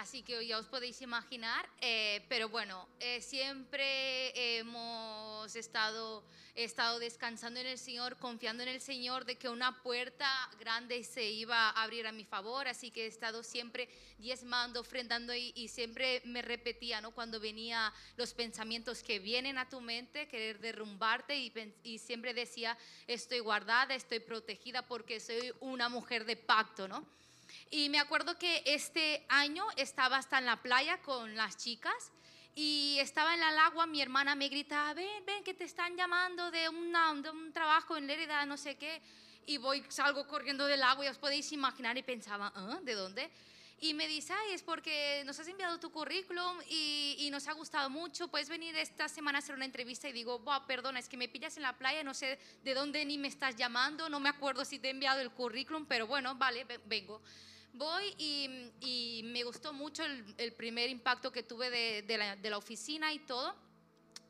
así 0.00 0.22
que 0.22 0.46
ya 0.46 0.58
os 0.58 0.66
podéis 0.66 1.02
imaginar, 1.02 1.68
eh, 1.78 2.24
pero 2.30 2.48
bueno, 2.48 2.88
eh, 3.00 3.20
siempre 3.20 4.58
hemos 4.58 5.54
estado, 5.54 6.24
estado 6.54 6.98
descansando 6.98 7.60
en 7.60 7.66
el 7.66 7.78
Señor, 7.78 8.16
confiando 8.16 8.62
en 8.62 8.70
el 8.70 8.80
Señor 8.80 9.26
de 9.26 9.36
que 9.36 9.50
una 9.50 9.82
puerta 9.82 10.26
grande 10.58 11.04
se 11.04 11.28
iba 11.30 11.68
a 11.68 11.82
abrir 11.82 12.06
a 12.06 12.12
mi 12.12 12.24
favor, 12.24 12.66
así 12.66 12.90
que 12.90 13.04
he 13.04 13.08
estado 13.08 13.42
siempre 13.42 13.90
diezmando, 14.16 14.80
ofrendando 14.80 15.34
y, 15.34 15.68
siempre 15.68 16.22
me 16.24 16.40
repetía, 16.40 17.02
¿no? 17.02 17.10
Cuando 17.10 17.38
venía 17.38 17.92
los 18.16 18.32
pensamientos 18.32 19.02
que 19.02 19.18
vienen 19.18 19.58
a 19.58 19.68
tu 19.68 19.82
mente, 19.82 20.28
querer 20.28 20.60
derrumbarte 20.60 21.36
y 21.36 21.98
siempre 21.98 22.32
decía, 22.32 22.78
estoy 23.06 23.40
guardada, 23.40 23.94
estoy 23.94 24.20
protegida 24.20 24.86
porque 24.86 25.20
soy 25.20 25.52
una 25.60 25.90
mujer 25.90 26.24
de 26.24 26.36
pacto, 26.36 26.88
¿no? 26.88 27.06
Y 27.70 27.88
me 27.88 27.98
acuerdo 27.98 28.38
que 28.38 28.62
este 28.66 29.24
año 29.28 29.64
estaba 29.76 30.16
hasta 30.18 30.38
en 30.38 30.46
la 30.46 30.60
playa 30.62 31.00
con 31.02 31.34
las 31.36 31.56
chicas 31.56 32.12
y 32.54 32.96
estaba 33.00 33.34
en 33.34 33.42
el 33.42 33.58
agua, 33.58 33.86
mi 33.86 34.02
hermana 34.02 34.34
me 34.34 34.48
gritaba, 34.48 34.92
ven, 34.94 35.24
ven, 35.24 35.44
que 35.44 35.54
te 35.54 35.64
están 35.64 35.96
llamando 35.96 36.50
de, 36.50 36.68
una- 36.68 37.14
de 37.14 37.30
un 37.30 37.52
trabajo 37.52 37.96
en 37.96 38.06
Lérida, 38.06 38.44
no 38.46 38.56
sé 38.56 38.76
qué. 38.76 39.00
Y 39.46 39.56
voy, 39.58 39.84
salgo 39.88 40.26
corriendo 40.26 40.66
del 40.66 40.82
agua 40.82 41.04
y 41.04 41.08
os 41.08 41.18
podéis 41.18 41.50
imaginar 41.52 41.96
y 41.96 42.02
pensaba, 42.02 42.52
¿ah? 42.54 42.78
¿de 42.82 42.94
dónde? 42.94 43.30
Y 43.82 43.94
me 43.94 44.06
dice, 44.08 44.34
es 44.52 44.62
porque 44.62 45.22
nos 45.24 45.40
has 45.40 45.48
enviado 45.48 45.80
tu 45.80 45.90
currículum 45.90 46.58
y, 46.68 47.28
nos 47.32 47.48
ha 47.48 47.52
gustado 47.54 47.88
mucho, 47.88 48.28
puedes 48.28 48.50
venir 48.50 48.76
esta 48.76 49.08
semana 49.08 49.38
a 49.38 49.40
hacer 49.40 49.54
una 49.54 49.64
entrevista 49.64 50.06
y 50.06 50.12
digo, 50.12 50.44
perdona, 50.66 50.98
es 50.98 51.08
que 51.08 51.16
me 51.16 51.28
pillas 51.28 51.56
en 51.56 51.62
la 51.62 51.78
playa, 51.78 52.04
no 52.04 52.12
sé 52.12 52.38
de 52.62 52.74
dónde 52.74 53.02
ni 53.06 53.16
me 53.16 53.28
estás 53.28 53.56
llamando, 53.56 54.10
no 54.10 54.20
me 54.20 54.28
acuerdo 54.28 54.66
si 54.66 54.78
te 54.78 54.88
he 54.88 54.90
enviado 54.90 55.20
el 55.22 55.30
currículum, 55.30 55.86
pero 55.86 56.06
bueno, 56.06 56.34
vale, 56.34 56.64
ve- 56.64 56.80
vengo. 56.84 57.22
Voy 57.72 58.14
y, 58.18 59.22
me 59.24 59.44
gustó 59.44 59.72
mucho 59.72 60.04
el, 60.04 60.52
primer 60.52 60.90
impacto 60.90 61.32
que 61.32 61.42
tuve 61.42 61.70
de 61.70 62.50
la 62.50 62.58
oficina 62.58 63.14
y 63.14 63.20
todo. 63.20 63.69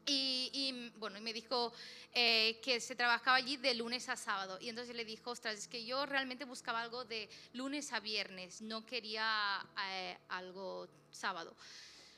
Y, 0.07 0.91
bueno, 0.97 1.19
y 1.19 1.21
me 1.21 1.33
dijo 1.33 1.73
eh, 2.13 2.61
que 2.63 2.81
se 2.81 2.97
trabajaba 2.97 3.37
allí 3.37 3.57
de 3.57 3.75
lunes 3.75 4.09
a 4.09 4.17
sábado. 4.17 4.59
Y 4.61 4.69
entonces 4.69 4.95
le 4.95 5.05
dijo, 5.05 5.31
ostras, 5.31 5.57
es 5.57 5.69
que 5.69 5.85
yo 5.85 6.07
realmente 6.07 6.45
buscaba 6.45 6.83
algo 6.83 7.05
de 7.05 7.29
lunes 7.53 7.93
a 7.93 8.01
viernes, 8.01 8.61
no 8.61 8.85
quería 8.85 9.65
eh, 9.89 10.19
algo 10.29 10.89
sábado, 11.11 11.55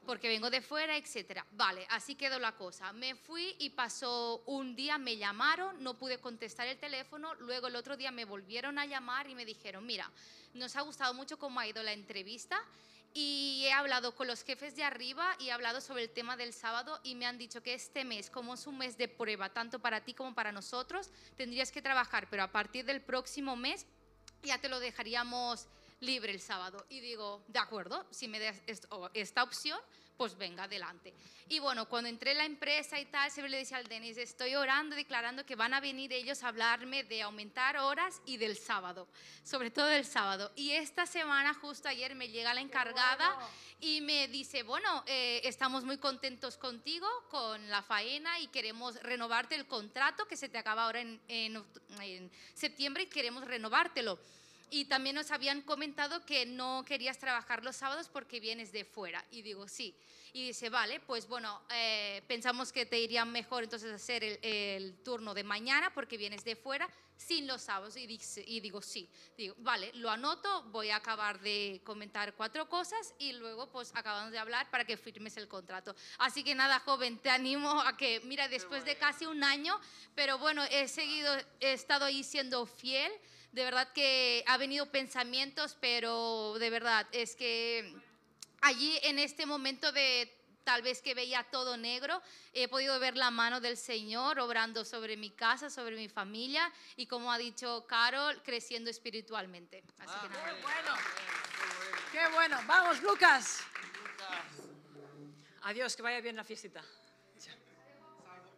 porque 0.07 0.29
vengo 0.29 0.51
de 0.51 0.63
fuera, 0.63 0.97
etcétera. 0.97 1.47
Vale, 1.53 1.87
así 1.91 2.15
quedó 2.15 2.39
la 2.39 2.53
cosa. 2.53 2.93
Me 2.93 3.15
fui 3.15 3.55
y 3.59 3.71
pasó 3.71 4.43
un 4.47 4.75
día, 4.75 4.99
me 4.99 5.17
llamaron, 5.17 5.83
no 5.83 5.99
pude 5.99 6.19
contestar 6.19 6.67
el 6.69 6.79
teléfono, 6.79 7.35
luego 7.35 7.69
el 7.69 7.77
otro 7.77 7.97
día 7.97 8.11
me 8.11 8.25
volvieron 8.25 8.79
a 8.79 8.87
llamar 8.87 9.29
y 9.29 9.35
me 9.35 9.45
dijeron, 9.45 9.85
mira, 9.85 10.11
nos 10.55 10.77
ha 10.77 10.83
gustado 10.83 11.15
mucho 11.15 11.39
cómo 11.39 11.61
ha 11.61 11.67
ido 11.67 11.83
la 11.83 11.93
entrevista 11.93 12.63
y 13.15 13.65
he 13.67 13.73
hablado 13.73 14.15
con 14.15 14.27
los 14.27 14.43
jefes 14.43 14.77
de 14.77 14.85
arriba 14.85 15.37
y 15.39 15.49
he 15.49 15.53
hablado 15.53 15.81
sobre 15.81 16.03
el 16.03 16.11
tema 16.11 16.37
del 16.37 16.53
sábado 16.53 17.01
y 17.03 17.15
me 17.15 17.27
han 17.27 17.39
dicho 17.39 17.63
que 17.63 17.75
este 17.75 18.05
mes, 18.05 18.31
como 18.31 18.55
es 18.55 18.67
un 18.67 18.79
mes 18.79 18.97
de 18.97 19.09
prueba, 19.09 19.53
tanto 19.53 19.79
para 19.79 20.05
ti 20.05 20.15
como 20.15 20.35
para 20.35 20.53
nosotros, 20.53 21.11
tendrías 21.37 21.71
que 21.71 21.83
trabajar, 21.83 22.29
pero 22.31 22.43
a 22.43 22.53
partir 22.53 22.85
del 22.85 23.03
próximo 23.03 23.57
mes 23.57 23.87
ya 24.43 24.59
te 24.59 24.69
lo 24.69 24.81
dejaríamos 24.81 25.69
libre 26.01 26.33
el 26.33 26.41
sábado. 26.41 26.85
Y 26.89 27.01
digo, 27.01 27.43
de 27.49 27.59
acuerdo, 27.59 28.07
si 28.11 28.29
me 28.29 28.39
das 28.39 28.61
esta 29.15 29.43
opción, 29.43 29.79
pues 30.17 30.37
venga, 30.37 30.65
adelante. 30.65 31.15
Y 31.49 31.59
bueno, 31.59 31.89
cuando 31.89 32.09
entré 32.09 32.33
en 32.33 32.39
la 32.39 32.45
empresa 32.45 32.99
y 32.99 33.05
tal, 33.07 33.31
siempre 33.31 33.51
le 33.51 33.59
decía 33.59 33.77
al 33.77 33.87
Denis, 33.87 34.17
estoy 34.17 34.55
orando, 34.55 34.95
declarando 34.97 35.45
que 35.45 35.57
van 35.57 35.75
a 35.75 35.81
venir 35.81 36.13
ellos 36.13 36.43
a 36.43 36.49
hablarme 36.49 37.05
de 37.05 37.23
aumentar 37.23 37.77
horas 37.77 38.23
y 38.25 38.37
del 38.37 38.57
sábado, 38.57 39.09
sobre 39.43 39.71
todo 39.71 39.87
del 39.87 40.05
sábado. 40.05 40.53
Y 40.57 40.71
esta 40.73 41.07
semana, 41.07 41.53
justo 41.55 41.89
ayer, 41.89 42.15
me 42.15 42.29
llega 42.29 42.55
la 42.55 42.61
encargada 42.61 43.37
y 43.81 44.01
me 44.01 44.29
dice, 44.29 44.63
bueno, 44.63 45.03
eh, 45.07 45.41
estamos 45.45 45.85
muy 45.85 45.99
contentos 45.99 46.57
contigo, 46.57 47.09
con 47.29 47.69
la 47.69 47.83
faena 47.83 48.39
y 48.39 48.47
queremos 48.47 48.95
renovarte 49.03 49.55
el 49.57 49.67
contrato 49.67 50.27
que 50.29 50.37
se 50.37 50.49
te 50.49 50.59
acaba 50.59 50.85
ahora 50.85 51.01
en, 51.01 51.21
en 51.29 51.57
oct- 51.57 52.01
en 52.01 52.31
septiembre 52.55 53.03
y 53.03 53.07
queremos 53.07 53.45
renovártelo. 53.45 54.19
Y 54.75 54.87
también 54.87 55.15
nos 55.17 55.31
habían 55.31 55.61
comentado 55.61 56.25
que 56.25 56.47
no 56.47 56.83
querías 56.87 57.19
trabajar 57.19 57.63
los 57.63 57.77
sábados 57.77 58.09
porque 58.09 58.41
vienes 58.41 58.73
de 58.73 58.87
fuera. 58.87 59.23
Y 59.31 59.43
digo, 59.43 59.69
sí. 59.69 59.95
Y 60.33 60.47
dice, 60.47 60.71
vale, 60.71 60.99
pues 61.01 61.29
bueno, 61.29 61.61
eh, 61.75 62.23
pensamos 62.27 62.73
que 62.73 62.87
te 62.87 62.99
iría 62.99 63.27
mejor 63.27 63.65
entonces 63.65 63.93
hacer 63.93 64.25
el, 64.25 64.39
el 64.43 65.03
turno 65.05 65.35
de 65.35 65.45
mañana 65.45 65.93
porque 65.93 66.17
vienes 66.17 66.43
de 66.43 66.57
fuera 66.57 66.89
sin 67.19 67.47
los 67.47 67.61
sábados. 67.61 67.99
Y, 67.99 68.07
dice- 68.07 68.43
y 68.47 68.61
digo, 68.61 68.81
sí. 68.81 69.11
Digo, 69.37 69.55
vale, 69.59 69.91
lo 69.97 70.09
anoto, 70.09 70.63
voy 70.71 70.89
a 70.89 70.97
acabar 70.97 71.39
de 71.41 71.83
comentar 71.85 72.33
cuatro 72.35 72.67
cosas 72.71 73.13
y 73.19 73.35
luego 73.35 73.71
pues 73.71 73.93
acabamos 73.95 74.33
de 74.33 74.39
hablar 74.39 74.71
para 74.71 74.87
que 74.87 74.97
firmes 74.97 75.37
el 75.37 75.49
contrato. 75.49 75.95
Así 76.17 76.43
que 76.43 76.55
nada, 76.55 76.81
joven, 76.81 77.19
te 77.19 77.29
animo 77.29 77.79
a 77.83 77.95
que, 77.99 78.21
mira, 78.25 78.49
después 78.49 78.87
de 78.87 78.97
casi 78.97 79.27
un 79.27 79.45
año, 79.45 79.79
pero 80.15 80.39
bueno, 80.39 80.65
he 80.71 80.89
seguido, 80.89 81.31
he 81.61 81.75
estado 81.75 82.07
ahí 82.07 82.25
siendo 82.25 82.65
fiel. 82.65 83.13
De 83.53 83.65
verdad 83.65 83.93
que 83.93 84.43
ha 84.47 84.57
venido 84.57 84.91
pensamientos, 84.91 85.77
pero 85.81 86.57
de 86.59 86.71
verdad 86.71 87.07
es 87.13 87.37
que 87.37 87.95
allí 88.63 88.99
en 89.03 89.19
este 89.19 89.45
momento 89.45 89.93
de 89.93 90.35
tal 90.65 90.83
vez 90.83 91.03
que 91.03 91.15
veía 91.15 91.45
todo 91.45 91.77
negro, 91.77 92.23
he 92.53 92.69
podido 92.69 92.99
ver 92.99 93.17
la 93.17 93.31
mano 93.31 93.61
del 93.61 93.77
Señor 93.77 94.39
obrando 94.39 94.85
sobre 94.85 95.17
mi 95.17 95.31
casa, 95.31 95.69
sobre 95.69 95.97
mi 95.97 96.09
familia 96.09 96.73
y 96.97 97.07
como 97.07 97.33
ha 97.33 97.39
dicho 97.39 97.87
Carol, 97.87 98.43
creciendo 98.43 98.89
espiritualmente. 98.89 99.83
Así 99.99 100.15
que 100.21 100.29
nada. 100.29 100.45
Qué 100.45 100.63
bueno. 100.63 100.95
Qué 102.13 102.29
bueno. 102.35 102.59
Vamos, 102.67 103.03
Lucas. 103.03 103.61
Adiós, 105.63 105.95
que 105.95 106.03
vaya 106.03 106.21
bien 106.21 106.37
la 106.37 106.45
fiestita. 106.45 106.83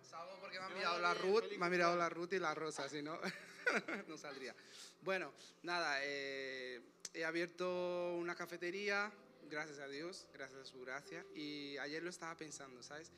Salvo 0.02 0.38
porque 0.40 0.58
me 0.60 0.66
ha 0.66 0.68
mirado 0.68 0.98
la 1.00 1.14
Ruth, 1.14 1.44
me 1.58 1.66
ha 1.66 1.68
mirado 1.68 1.96
la 1.96 2.08
Ruth 2.08 2.32
y 2.32 2.38
la 2.38 2.54
Rosa, 2.54 2.88
si 2.88 3.02
no, 3.02 3.18
no 4.08 4.16
saldría. 4.16 4.54
Bueno, 5.02 5.32
nada, 5.62 5.98
eh, 6.02 6.80
he 7.12 7.24
abierto 7.24 8.16
una 8.16 8.34
cafetería, 8.34 9.12
gracias 9.50 9.78
a 9.78 9.88
Dios, 9.88 10.26
gracias 10.32 10.60
a 10.60 10.64
su 10.64 10.80
gracia, 10.80 11.24
y 11.34 11.76
ayer 11.78 12.02
lo 12.02 12.10
estaba 12.10 12.36
pensando, 12.36 12.82
¿sabes? 12.82 13.10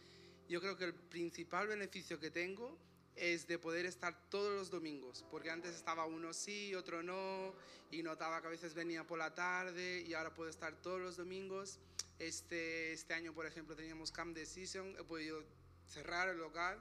Yo 0.49 0.61
creo 0.61 0.77
que 0.77 0.85
el 0.85 0.95
principal 0.95 1.67
beneficio 1.67 2.19
que 2.19 2.31
tengo 2.31 2.79
es 3.17 3.47
de 3.47 3.59
poder 3.59 3.87
estar 3.87 4.29
todos 4.29 4.53
los 4.53 4.71
domingos, 4.71 5.25
porque 5.31 5.51
antes 5.51 5.75
estaba 5.75 6.05
uno 6.07 6.33
sí, 6.33 6.75
otro 6.75 7.03
no, 7.03 7.55
y 7.91 8.03
notaba 8.03 8.41
que 8.41 8.49
a 8.49 8.51
veces 8.51 8.75
venía 8.75 9.05
por 9.05 9.19
la 9.19 9.35
tarde, 9.35 10.03
y 10.07 10.15
ahora 10.15 10.35
puedo 10.35 10.51
estar 10.51 10.75
todos 10.83 11.01
los 11.01 11.17
domingos. 11.17 11.79
Este, 12.19 12.93
este 12.93 13.15
año, 13.15 13.35
por 13.35 13.47
ejemplo, 13.47 13.77
teníamos 13.77 14.11
Camp 14.11 14.35
Decision, 14.35 14.95
he 14.99 15.05
podido 15.05 15.43
cerrar 15.87 16.29
el 16.29 16.39
local 16.39 16.79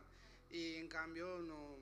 y 0.49 0.75
en 0.75 0.87
cambio 0.87 1.39
no, 1.39 1.77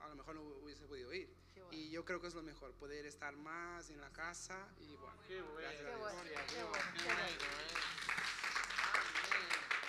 a 0.00 0.08
lo 0.08 0.14
mejor 0.14 0.34
no 0.34 0.42
hubiese 0.42 0.86
podido 0.86 1.12
ir. 1.12 1.28
Y 1.72 1.90
yo 1.90 2.04
creo 2.04 2.20
que 2.20 2.26
es 2.26 2.34
lo 2.34 2.42
mejor, 2.42 2.72
poder 2.74 3.06
estar 3.06 3.34
más 3.36 3.90
en 3.90 4.00
la 4.00 4.10
casa 4.10 4.68
y 4.80 4.96
bueno. 4.96 5.16
gracias 5.58 5.82
a 5.82 5.96
Dios. 6.54 6.70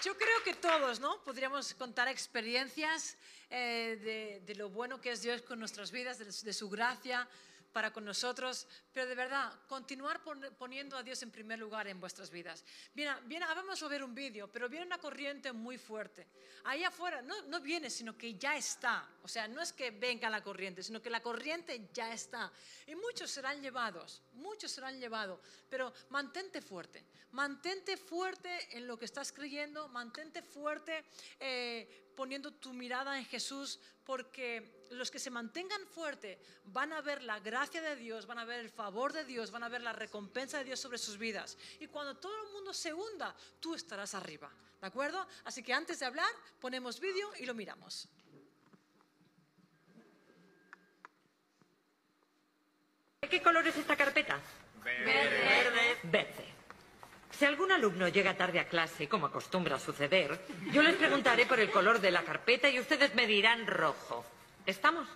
Yo 0.04 0.18
creo 0.18 0.44
que 0.44 0.54
todos, 0.56 1.00
¿no? 1.00 1.24
Podríamos 1.24 1.74
contar 1.76 2.08
experiencias 2.08 3.18
eh, 3.50 4.00
de, 4.04 4.42
de 4.46 4.56
lo 4.56 4.70
bueno 4.70 5.00
que 5.00 5.12
es 5.12 5.22
Dios 5.22 5.42
con 5.44 5.60
nuestras 5.60 5.92
vidas, 5.92 6.18
de, 6.18 6.26
de 6.26 6.54
su 6.54 6.70
gracia 6.70 7.28
para 7.72 7.92
con 7.92 8.06
nosotros, 8.06 8.68
pero 8.94 9.08
de 9.08 9.16
verdad, 9.16 9.52
continuar 9.68 10.22
pon- 10.24 10.56
poniendo 10.58 10.98
a 10.98 11.04
Dios 11.04 11.22
en 11.24 11.32
primer 11.32 11.58
lugar 11.60 11.88
en 11.88 12.00
vuestras 12.00 12.30
vidas. 12.30 12.64
Bien, 12.94 13.16
bien, 13.26 13.44
vamos 13.48 13.82
a 13.82 13.88
ver 13.88 14.04
un 14.04 14.14
vídeo, 14.14 14.52
pero 14.52 14.68
viene 14.70 14.86
una 14.86 14.98
corriente 14.98 15.52
muy 15.52 15.78
fuerte. 15.78 16.28
Ahí 16.66 16.84
afuera 16.84 17.22
no, 17.22 17.42
no 17.44 17.60
viene, 17.62 17.90
sino 17.90 18.18
que 18.18 18.36
ya 18.36 18.56
está. 18.56 19.10
O 19.24 19.28
sea, 19.28 19.48
no 19.48 19.62
es 19.62 19.74
que 19.74 19.92
venga 19.92 20.30
la 20.30 20.44
corriente, 20.44 20.84
sino 20.84 21.02
que 21.02 21.10
la 21.10 21.22
corriente 21.22 21.90
ya 21.94 22.14
está. 22.14 22.52
Y 22.88 22.96
muchos 22.96 23.32
serán 23.32 23.62
llevados, 23.62 24.22
muchos 24.34 24.72
serán 24.72 25.00
llevados, 25.00 25.40
pero 25.70 25.94
mantente 26.10 26.62
fuerte, 26.62 27.04
mantente 27.32 27.98
fuerte 27.98 28.78
en 28.78 28.86
lo 28.88 28.98
que 28.98 29.06
estás 29.06 29.32
creyendo, 29.32 29.88
mantente 29.88 30.42
fuerte 30.42 31.04
eh, 31.40 32.11
poniendo 32.16 32.52
tu 32.52 32.74
mirada 32.74 33.18
en 33.18 33.26
Jesús, 33.26 33.80
porque 34.06 34.86
los 34.92 35.10
que 35.10 35.20
se 35.20 35.30
mantengan 35.30 35.86
fuerte 35.88 36.40
van 36.66 36.94
a 36.94 37.02
ver 37.02 37.24
la 37.24 37.40
gracia 37.40 37.82
de 37.82 37.96
Dios, 37.96 38.26
van 38.26 38.40
a 38.40 38.46
ver 38.46 38.60
el 38.60 38.70
favor 38.70 39.14
de 39.14 39.24
Dios, 39.24 39.52
van 39.52 39.64
a 39.64 39.70
ver 39.70 39.82
la 39.82 39.94
recompensa 39.94 40.58
de 40.58 40.66
Dios 40.66 40.80
sobre 40.80 40.98
sus 40.98 41.18
vidas. 41.18 41.58
Y 41.80 41.88
cuando 41.88 42.18
todo 42.18 42.34
el 42.46 42.52
mundo 42.54 42.74
se 42.74 42.94
hunda, 42.94 43.36
tú 43.60 43.76
estarás 43.76 44.14
arriba. 44.16 44.52
¿De 44.80 44.88
acuerdo? 44.88 45.28
Así 45.46 45.64
que 45.64 45.74
antes 45.74 46.00
de 46.00 46.06
hablar, 46.06 46.30
ponemos 46.60 47.00
vídeo 47.00 47.32
y 47.40 47.46
lo 47.46 47.54
miramos. 47.54 48.10
¿De 53.22 53.30
qué 53.30 53.42
color 53.42 53.68
es 53.68 53.78
esta 53.78 53.96
carpeta? 53.96 54.42
Verde. 54.84 56.00
Verde. 56.04 56.61
Si 57.42 57.46
algún 57.48 57.72
alumno 57.72 58.08
llega 58.08 58.38
tarde 58.38 58.60
a 58.60 58.68
clase, 58.70 59.10
como 59.10 59.26
acostumbra 59.26 59.80
suceder, 59.80 60.46
yo 60.72 60.84
les 60.84 60.94
preguntaré 60.94 61.48
por 61.48 61.60
el 61.60 61.72
color 61.72 62.00
de 62.00 62.12
la 62.12 62.22
carpeta 62.22 62.70
y 62.70 62.80
ustedes 62.80 63.16
me 63.16 63.26
dirán 63.26 63.66
rojo. 63.66 64.24
¿Estamos? 64.64 65.08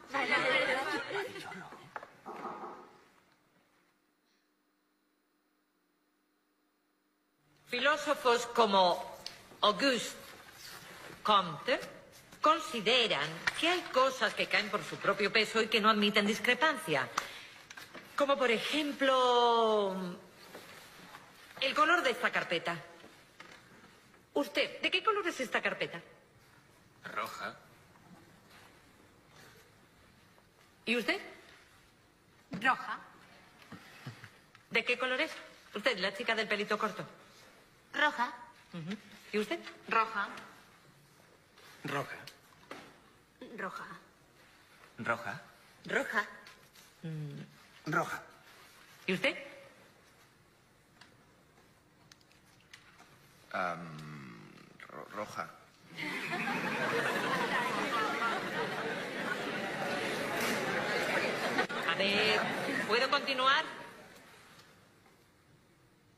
Filósofos 7.68 8.48
como 8.48 9.20
Auguste 9.62 10.18
Comte 11.22 11.80
consideran 12.42 13.30
que 13.60 13.70
hay 13.70 13.82
cosas 13.94 14.34
que 14.34 14.48
caen 14.48 14.72
por 14.72 14.84
su 14.84 14.96
propio 14.96 15.32
peso 15.32 15.62
y 15.62 15.68
que 15.68 15.80
no 15.80 15.92
admiten 15.92 16.26
discrepancia. 16.26 17.08
Como 18.16 18.36
por 18.36 18.50
ejemplo 18.50 20.18
el 21.66 21.74
color 21.74 22.04
de 22.04 22.12
esta 22.12 22.32
carpeta. 22.32 22.78
Usted, 24.34 24.82
¿de 24.82 24.92
qué 24.92 25.04
color 25.04 25.28
es 25.28 25.40
esta 25.40 25.62
carpeta? 25.62 26.00
Roja. 27.06 27.56
¿Y 30.86 30.98
usted? 30.98 31.20
Roja. 32.52 33.00
¿De 34.70 34.84
qué 34.84 35.00
color 35.00 35.20
es? 35.22 35.32
Usted, 35.74 35.98
la 36.00 36.14
chica 36.14 36.36
del 36.36 36.48
pelito 36.48 36.78
corto. 36.78 37.06
Roja. 37.94 38.34
¿Y 39.32 39.40
usted? 39.40 39.60
Roja. 39.88 40.28
Roja. 41.86 42.18
Roja. 43.58 43.86
Roja. 45.00 45.42
Roja. 45.86 46.28
Roja. 47.86 48.24
¿Y 49.08 49.14
usted? 49.14 49.55
Ro- 54.90 55.08
roja. 55.12 55.50
A 61.88 61.96
ver, 61.98 62.40
¿puedo 62.88 63.10
continuar? 63.10 63.64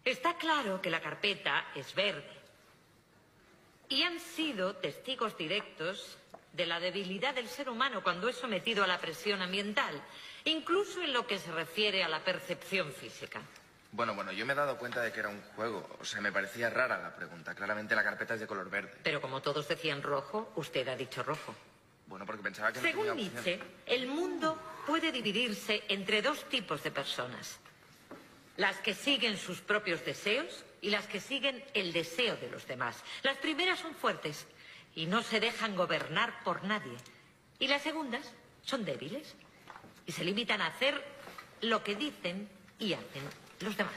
Está 0.06 0.38
claro 0.38 0.82
que 0.82 0.90
la 0.90 1.02
carpeta 1.02 1.66
es 1.76 1.94
verde. 1.94 2.32
Y 3.90 4.04
han 4.04 4.20
sido 4.20 4.76
testigos 4.78 5.38
directos 5.38 6.18
de 6.54 6.66
la 6.66 6.80
debilidad 6.80 7.34
del 7.34 7.48
ser 7.48 7.70
humano 7.70 8.02
cuando 8.04 8.28
es 8.30 8.36
sometido 8.38 8.84
a 8.84 8.88
la 8.88 9.00
presión 9.00 9.42
ambiental, 9.42 10.02
incluso 10.46 11.02
en 11.02 11.14
lo 11.14 11.28
que 11.28 11.40
se 11.40 11.52
refiere 11.52 12.04
a 12.04 12.10
la 12.10 12.24
percepción 12.24 12.92
física. 12.94 13.42
Bueno, 13.98 14.14
bueno, 14.14 14.32
yo 14.32 14.46
me 14.46 14.54
he 14.54 14.56
dado 14.56 14.78
cuenta 14.78 15.02
de 15.02 15.12
que 15.12 15.22
era 15.22 15.30
un 15.30 15.42
juego. 15.56 15.90
O 16.00 16.06
sea, 16.06 16.22
me 16.22 16.32
parecía 16.32 16.70
rara 16.70 17.00
la 17.00 17.16
pregunta. 17.16 17.56
Claramente 17.56 17.96
la 17.96 18.04
carpeta 18.04 18.36
es 18.36 18.40
de 18.40 18.46
color 18.46 18.70
verde. 18.70 18.94
Pero 19.02 19.20
como 19.20 19.42
todos 19.42 19.68
decían 19.68 20.04
rojo, 20.04 20.52
usted 20.56 20.88
ha 20.88 20.96
dicho 20.96 21.24
rojo. 21.24 21.56
Bueno, 22.06 22.24
porque 22.24 22.44
pensaba 22.44 22.72
que 22.72 22.78
no 22.78 22.84
tenía 22.84 22.94
Según 22.94 23.10
opción. 23.10 23.44
Nietzsche, 23.44 23.60
el 23.88 24.06
mundo 24.06 24.56
puede 24.86 25.12
dividirse 25.12 25.84
entre 25.88 26.22
dos 26.22 26.48
tipos 26.48 26.84
de 26.84 26.92
personas. 26.92 27.58
Las 28.58 28.78
que 28.82 28.94
siguen 28.94 29.36
sus 29.36 29.62
propios 29.62 30.06
deseos 30.06 30.64
y 30.80 30.92
las 30.92 31.08
que 31.08 31.20
siguen 31.20 31.64
el 31.74 31.92
deseo 31.92 32.38
de 32.38 32.52
los 32.52 32.68
demás. 32.68 33.04
Las 33.24 33.38
primeras 33.38 33.80
son 33.80 33.96
fuertes 33.96 34.46
y 34.94 35.08
no 35.08 35.24
se 35.24 35.40
dejan 35.40 35.76
gobernar 35.76 36.44
por 36.44 36.64
nadie. 36.66 36.98
Y 37.58 37.68
las 37.68 37.82
segundas 37.82 38.32
son 38.62 38.86
débiles 38.86 39.34
y 40.06 40.12
se 40.12 40.24
limitan 40.24 40.62
a 40.62 40.68
hacer 40.68 41.04
lo 41.62 41.84
que 41.84 41.96
dicen 41.96 42.48
y 42.78 42.94
hacen 42.94 43.24
los 43.60 43.78
demás. 43.78 43.96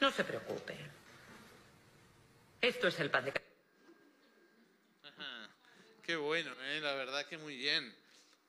No 0.00 0.10
se 0.10 0.24
preocupe. 0.24 0.76
Esto 2.60 2.88
es 2.88 3.00
el 3.00 3.10
pan 3.10 3.24
de 3.24 3.32
Ajá. 5.04 5.50
Qué 6.02 6.16
bueno, 6.16 6.52
¿eh? 6.62 6.80
la 6.80 6.94
verdad 6.94 7.26
que 7.26 7.38
muy 7.38 7.56
bien. 7.56 7.94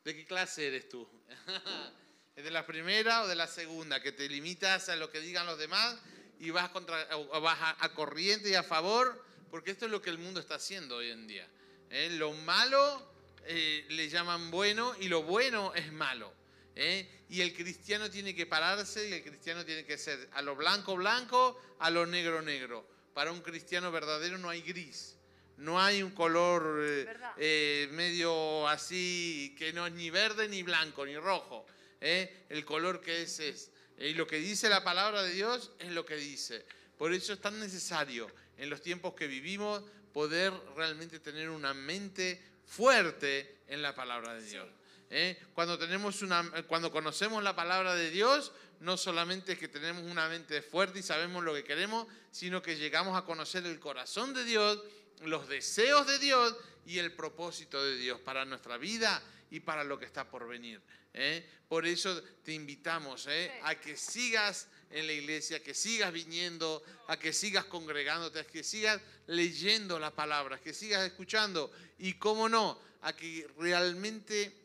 ¿De 0.03 0.15
qué 0.15 0.25
clase 0.25 0.67
eres 0.67 0.89
tú? 0.89 1.07
¿Es 2.35 2.43
de 2.43 2.51
la 2.51 2.65
primera 2.65 3.23
o 3.23 3.27
de 3.27 3.35
la 3.35 3.47
segunda? 3.47 4.01
Que 4.01 4.11
te 4.11 4.27
limitas 4.29 4.89
a 4.89 4.95
lo 4.95 5.11
que 5.11 5.19
digan 5.19 5.45
los 5.45 5.57
demás 5.57 5.97
y 6.39 6.49
vas, 6.49 6.69
contra, 6.69 7.07
o 7.15 7.41
vas 7.41 7.59
a, 7.61 7.85
a 7.85 7.93
corriente 7.93 8.49
y 8.49 8.55
a 8.55 8.63
favor, 8.63 9.23
porque 9.51 9.71
esto 9.71 9.85
es 9.85 9.91
lo 9.91 10.01
que 10.01 10.09
el 10.09 10.17
mundo 10.17 10.39
está 10.39 10.55
haciendo 10.55 10.97
hoy 10.97 11.11
en 11.11 11.27
día. 11.27 11.47
¿eh? 11.89 12.09
Lo 12.11 12.31
malo 12.33 13.11
eh, 13.45 13.85
le 13.89 14.09
llaman 14.09 14.49
bueno 14.51 14.95
y 14.99 15.07
lo 15.07 15.23
bueno 15.23 15.73
es 15.75 15.91
malo. 15.91 16.33
¿Eh? 16.75 17.07
Y 17.29 17.41
el 17.41 17.53
cristiano 17.53 18.09
tiene 18.09 18.35
que 18.35 18.45
pararse 18.45 19.07
y 19.09 19.13
el 19.13 19.23
cristiano 19.23 19.65
tiene 19.65 19.85
que 19.85 19.97
ser 19.97 20.29
a 20.33 20.41
lo 20.41 20.55
blanco 20.55 20.95
blanco, 20.95 21.59
a 21.79 21.89
lo 21.89 22.05
negro 22.05 22.41
negro. 22.41 22.85
Para 23.13 23.31
un 23.31 23.41
cristiano 23.41 23.91
verdadero 23.91 24.37
no 24.37 24.49
hay 24.49 24.61
gris. 24.61 25.15
No 25.57 25.79
hay 25.79 26.01
un 26.01 26.11
color 26.11 26.81
eh, 26.83 27.07
eh, 27.37 27.89
medio 27.91 28.67
así 28.67 29.55
que 29.57 29.71
no 29.73 29.85
es 29.85 29.93
ni 29.93 30.09
verde 30.09 30.47
ni 30.47 30.63
blanco 30.63 31.05
ni 31.05 31.15
rojo. 31.17 31.65
¿eh? 31.99 32.45
El 32.49 32.65
color 32.65 32.99
que 32.99 33.21
es 33.21 33.39
es. 33.39 33.71
Y 33.97 34.13
lo 34.13 34.25
que 34.25 34.37
dice 34.37 34.69
la 34.69 34.83
palabra 34.83 35.21
de 35.21 35.31
Dios 35.31 35.71
es 35.79 35.91
lo 35.91 36.05
que 36.05 36.15
dice. 36.15 36.65
Por 36.97 37.13
eso 37.13 37.33
es 37.33 37.39
tan 37.39 37.59
necesario 37.59 38.27
en 38.57 38.69
los 38.69 38.81
tiempos 38.81 39.13
que 39.13 39.27
vivimos 39.27 39.83
poder 40.11 40.51
realmente 40.75 41.19
tener 41.19 41.49
una 41.49 41.73
mente 41.73 42.41
fuerte 42.65 43.59
en 43.67 43.81
la 43.81 43.93
palabra 43.93 44.33
de 44.33 44.43
Dios. 44.43 44.67
¿Eh? 45.11 45.37
Cuando, 45.53 45.77
tenemos 45.77 46.23
una, 46.23 46.49
cuando 46.67 46.91
conocemos 46.91 47.43
la 47.43 47.55
palabra 47.55 47.93
de 47.93 48.09
Dios, 48.09 48.51
no 48.79 48.97
solamente 48.97 49.53
es 49.53 49.59
que 49.59 49.67
tenemos 49.67 50.03
una 50.03 50.27
mente 50.27 50.61
fuerte 50.63 50.99
y 50.99 51.03
sabemos 51.03 51.43
lo 51.43 51.53
que 51.53 51.63
queremos, 51.63 52.07
sino 52.31 52.61
que 52.61 52.77
llegamos 52.77 53.15
a 53.15 53.25
conocer 53.25 53.65
el 53.65 53.79
corazón 53.79 54.33
de 54.33 54.43
Dios, 54.43 54.79
los 55.21 55.47
deseos 55.47 56.07
de 56.07 56.17
Dios 56.17 56.55
y 56.85 56.97
el 56.97 57.11
propósito 57.11 57.83
de 57.83 57.97
Dios 57.97 58.19
para 58.21 58.45
nuestra 58.45 58.77
vida 58.77 59.21
y 59.51 59.59
para 59.59 59.83
lo 59.83 59.99
que 59.99 60.05
está 60.05 60.27
por 60.27 60.47
venir. 60.47 60.81
¿eh? 61.13 61.45
Por 61.67 61.85
eso 61.85 62.21
te 62.43 62.53
invitamos 62.53 63.27
¿eh? 63.29 63.51
a 63.63 63.75
que 63.75 63.95
sigas 63.97 64.67
en 64.89 65.07
la 65.07 65.13
iglesia, 65.13 65.61
que 65.61 65.73
sigas 65.73 66.11
viniendo, 66.11 66.83
a 67.07 67.17
que 67.17 67.33
sigas 67.33 67.65
congregándote, 67.65 68.39
a 68.39 68.47
que 68.47 68.63
sigas 68.63 68.99
leyendo 69.27 69.99
la 69.99 70.11
palabra, 70.11 70.59
que 70.59 70.73
sigas 70.73 71.05
escuchando 71.05 71.71
y, 71.99 72.13
cómo 72.13 72.49
no, 72.49 72.79
a 73.01 73.15
que 73.15 73.47
realmente 73.57 74.60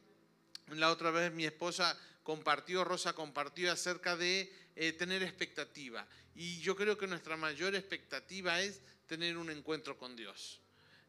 la 0.68 0.90
otra 0.90 1.10
vez 1.10 1.32
mi 1.32 1.44
esposa 1.44 1.98
compartió, 2.22 2.84
Rosa 2.84 3.12
compartió 3.12 3.70
acerca 3.70 4.16
de 4.16 4.52
eh, 4.74 4.92
tener 4.92 5.22
expectativa. 5.22 6.06
Y 6.34 6.58
yo 6.60 6.76
creo 6.76 6.98
que 6.98 7.06
nuestra 7.06 7.36
mayor 7.36 7.74
expectativa 7.74 8.60
es 8.60 8.80
tener 9.06 9.36
un 9.36 9.50
encuentro 9.50 9.96
con 9.96 10.16
Dios. 10.16 10.60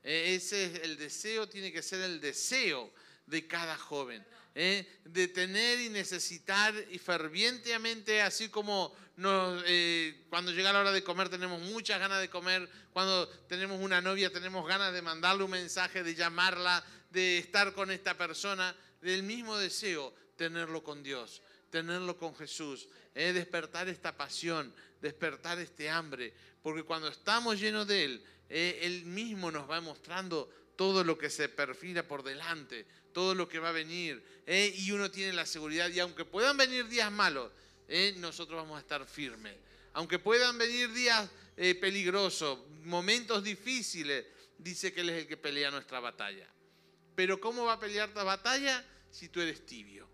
Eh, 0.03 0.35
ese 0.35 0.65
es 0.65 0.83
el 0.83 0.97
deseo, 0.97 1.49
tiene 1.49 1.71
que 1.71 1.81
ser 1.81 2.01
el 2.01 2.21
deseo 2.21 2.91
de 3.25 3.47
cada 3.47 3.77
joven. 3.77 4.25
¿eh? 4.55 4.87
De 5.05 5.27
tener 5.27 5.79
y 5.81 5.89
necesitar 5.89 6.73
y 6.91 6.97
fervientemente, 6.97 8.21
así 8.21 8.49
como 8.49 8.95
nos, 9.17 9.63
eh, 9.67 10.25
cuando 10.29 10.51
llega 10.51 10.73
la 10.73 10.79
hora 10.79 10.91
de 10.91 11.03
comer 11.03 11.29
tenemos 11.29 11.61
muchas 11.61 11.99
ganas 11.99 12.21
de 12.21 12.29
comer, 12.29 12.69
cuando 12.93 13.27
tenemos 13.47 13.79
una 13.81 14.01
novia 14.01 14.31
tenemos 14.31 14.67
ganas 14.67 14.93
de 14.93 15.01
mandarle 15.01 15.43
un 15.43 15.51
mensaje, 15.51 16.03
de 16.03 16.15
llamarla, 16.15 16.83
de 17.11 17.37
estar 17.37 17.73
con 17.73 17.91
esta 17.91 18.17
persona, 18.17 18.75
del 19.01 19.23
mismo 19.23 19.57
deseo, 19.57 20.13
tenerlo 20.35 20.83
con 20.83 21.03
Dios, 21.03 21.41
tenerlo 21.69 22.17
con 22.17 22.35
Jesús, 22.35 22.87
¿eh? 23.15 23.33
despertar 23.33 23.87
esta 23.89 24.15
pasión, 24.15 24.73
despertar 25.01 25.59
este 25.59 25.89
hambre, 25.89 26.33
porque 26.61 26.83
cuando 26.83 27.07
estamos 27.07 27.59
llenos 27.59 27.87
de 27.87 28.05
Él, 28.05 28.23
eh, 28.49 28.79
Él 28.83 29.05
mismo 29.05 29.51
nos 29.51 29.69
va 29.69 29.81
mostrando 29.81 30.49
todo 30.75 31.03
lo 31.03 31.17
que 31.17 31.29
se 31.29 31.49
perfila 31.49 32.07
por 32.07 32.23
delante, 32.23 32.85
todo 33.11 33.33
lo 33.35 33.49
que 33.49 33.59
va 33.59 33.69
a 33.69 33.73
venir, 33.73 34.23
¿eh? 34.45 34.73
y 34.77 34.91
uno 34.91 35.09
tiene 35.09 35.33
la 35.33 35.45
seguridad, 35.45 35.89
y 35.89 35.99
aunque 35.99 36.23
puedan 36.23 36.55
venir 36.55 36.87
días 36.87 37.11
malos, 37.11 37.51
¿eh? 37.87 38.13
nosotros 38.17 38.61
vamos 38.61 38.77
a 38.77 38.81
estar 38.81 39.05
firmes. 39.05 39.55
Aunque 39.93 40.19
puedan 40.19 40.57
venir 40.57 40.93
días 40.93 41.27
eh, 41.57 41.73
peligrosos, 41.75 42.59
momentos 42.83 43.43
difíciles, 43.43 44.25
dice 44.57 44.93
que 44.93 45.01
Él 45.01 45.09
es 45.09 45.21
el 45.21 45.27
que 45.27 45.37
pelea 45.37 45.71
nuestra 45.71 45.99
batalla. 45.99 46.47
Pero 47.17 47.41
¿cómo 47.41 47.65
va 47.65 47.73
a 47.73 47.79
pelear 47.79 48.13
tu 48.13 48.23
batalla 48.23 48.85
si 49.09 49.27
tú 49.29 49.41
eres 49.41 49.65
tibio? 49.65 50.07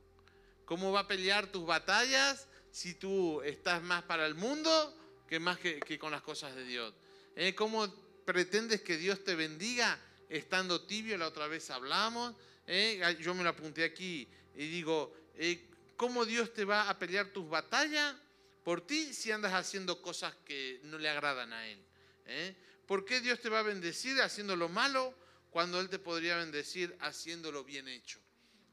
¿Cómo 0.63 0.93
va 0.93 1.01
a 1.01 1.07
pelear 1.07 1.47
tus 1.47 1.65
batallas 1.65 2.47
si 2.71 2.93
tú 2.93 3.41
estás 3.41 3.83
más 3.83 4.03
para 4.03 4.25
el 4.25 4.35
mundo 4.35 4.97
que 5.27 5.37
más 5.37 5.59
que, 5.59 5.81
que 5.81 5.99
con 5.99 6.11
las 6.11 6.21
cosas 6.21 6.55
de 6.55 6.63
Dios? 6.63 6.93
¿Eh? 7.35 7.53
¿Cómo 7.55 7.93
pretendes 8.23 8.83
que 8.83 8.95
Dios 8.95 9.21
te 9.21 9.35
bendiga 9.35 9.99
estando 10.29 10.79
tibio? 10.83 11.17
La 11.17 11.27
otra 11.27 11.47
vez 11.47 11.69
hablamos. 11.71 12.35
¿eh? 12.67 13.17
Yo 13.19 13.33
me 13.33 13.43
lo 13.43 13.49
apunté 13.49 13.83
aquí 13.83 14.25
y 14.55 14.69
digo, 14.69 15.13
eh, 15.35 15.67
¿cómo 15.97 16.23
Dios 16.23 16.53
te 16.53 16.63
va 16.63 16.89
a 16.89 16.97
pelear 16.97 17.33
tus 17.33 17.49
batallas 17.49 18.15
por 18.63 18.79
ti 18.79 19.13
si 19.13 19.29
andas 19.29 19.51
haciendo 19.51 20.01
cosas 20.01 20.33
que 20.45 20.79
no 20.83 20.97
le 20.97 21.09
agradan 21.09 21.51
a 21.51 21.67
Él? 21.67 21.83
¿Eh? 22.27 22.55
¿Por 22.87 23.03
qué 23.03 23.19
Dios 23.19 23.41
te 23.41 23.49
va 23.49 23.59
a 23.59 23.63
bendecir 23.63 24.21
haciendo 24.21 24.55
lo 24.55 24.69
malo 24.69 25.13
cuando 25.53 25.79
Él 25.79 25.87
te 25.87 25.99
podría 25.99 26.37
bendecir 26.37 26.97
haciéndolo 26.99 27.63
bien 27.63 27.87
hecho? 27.87 28.19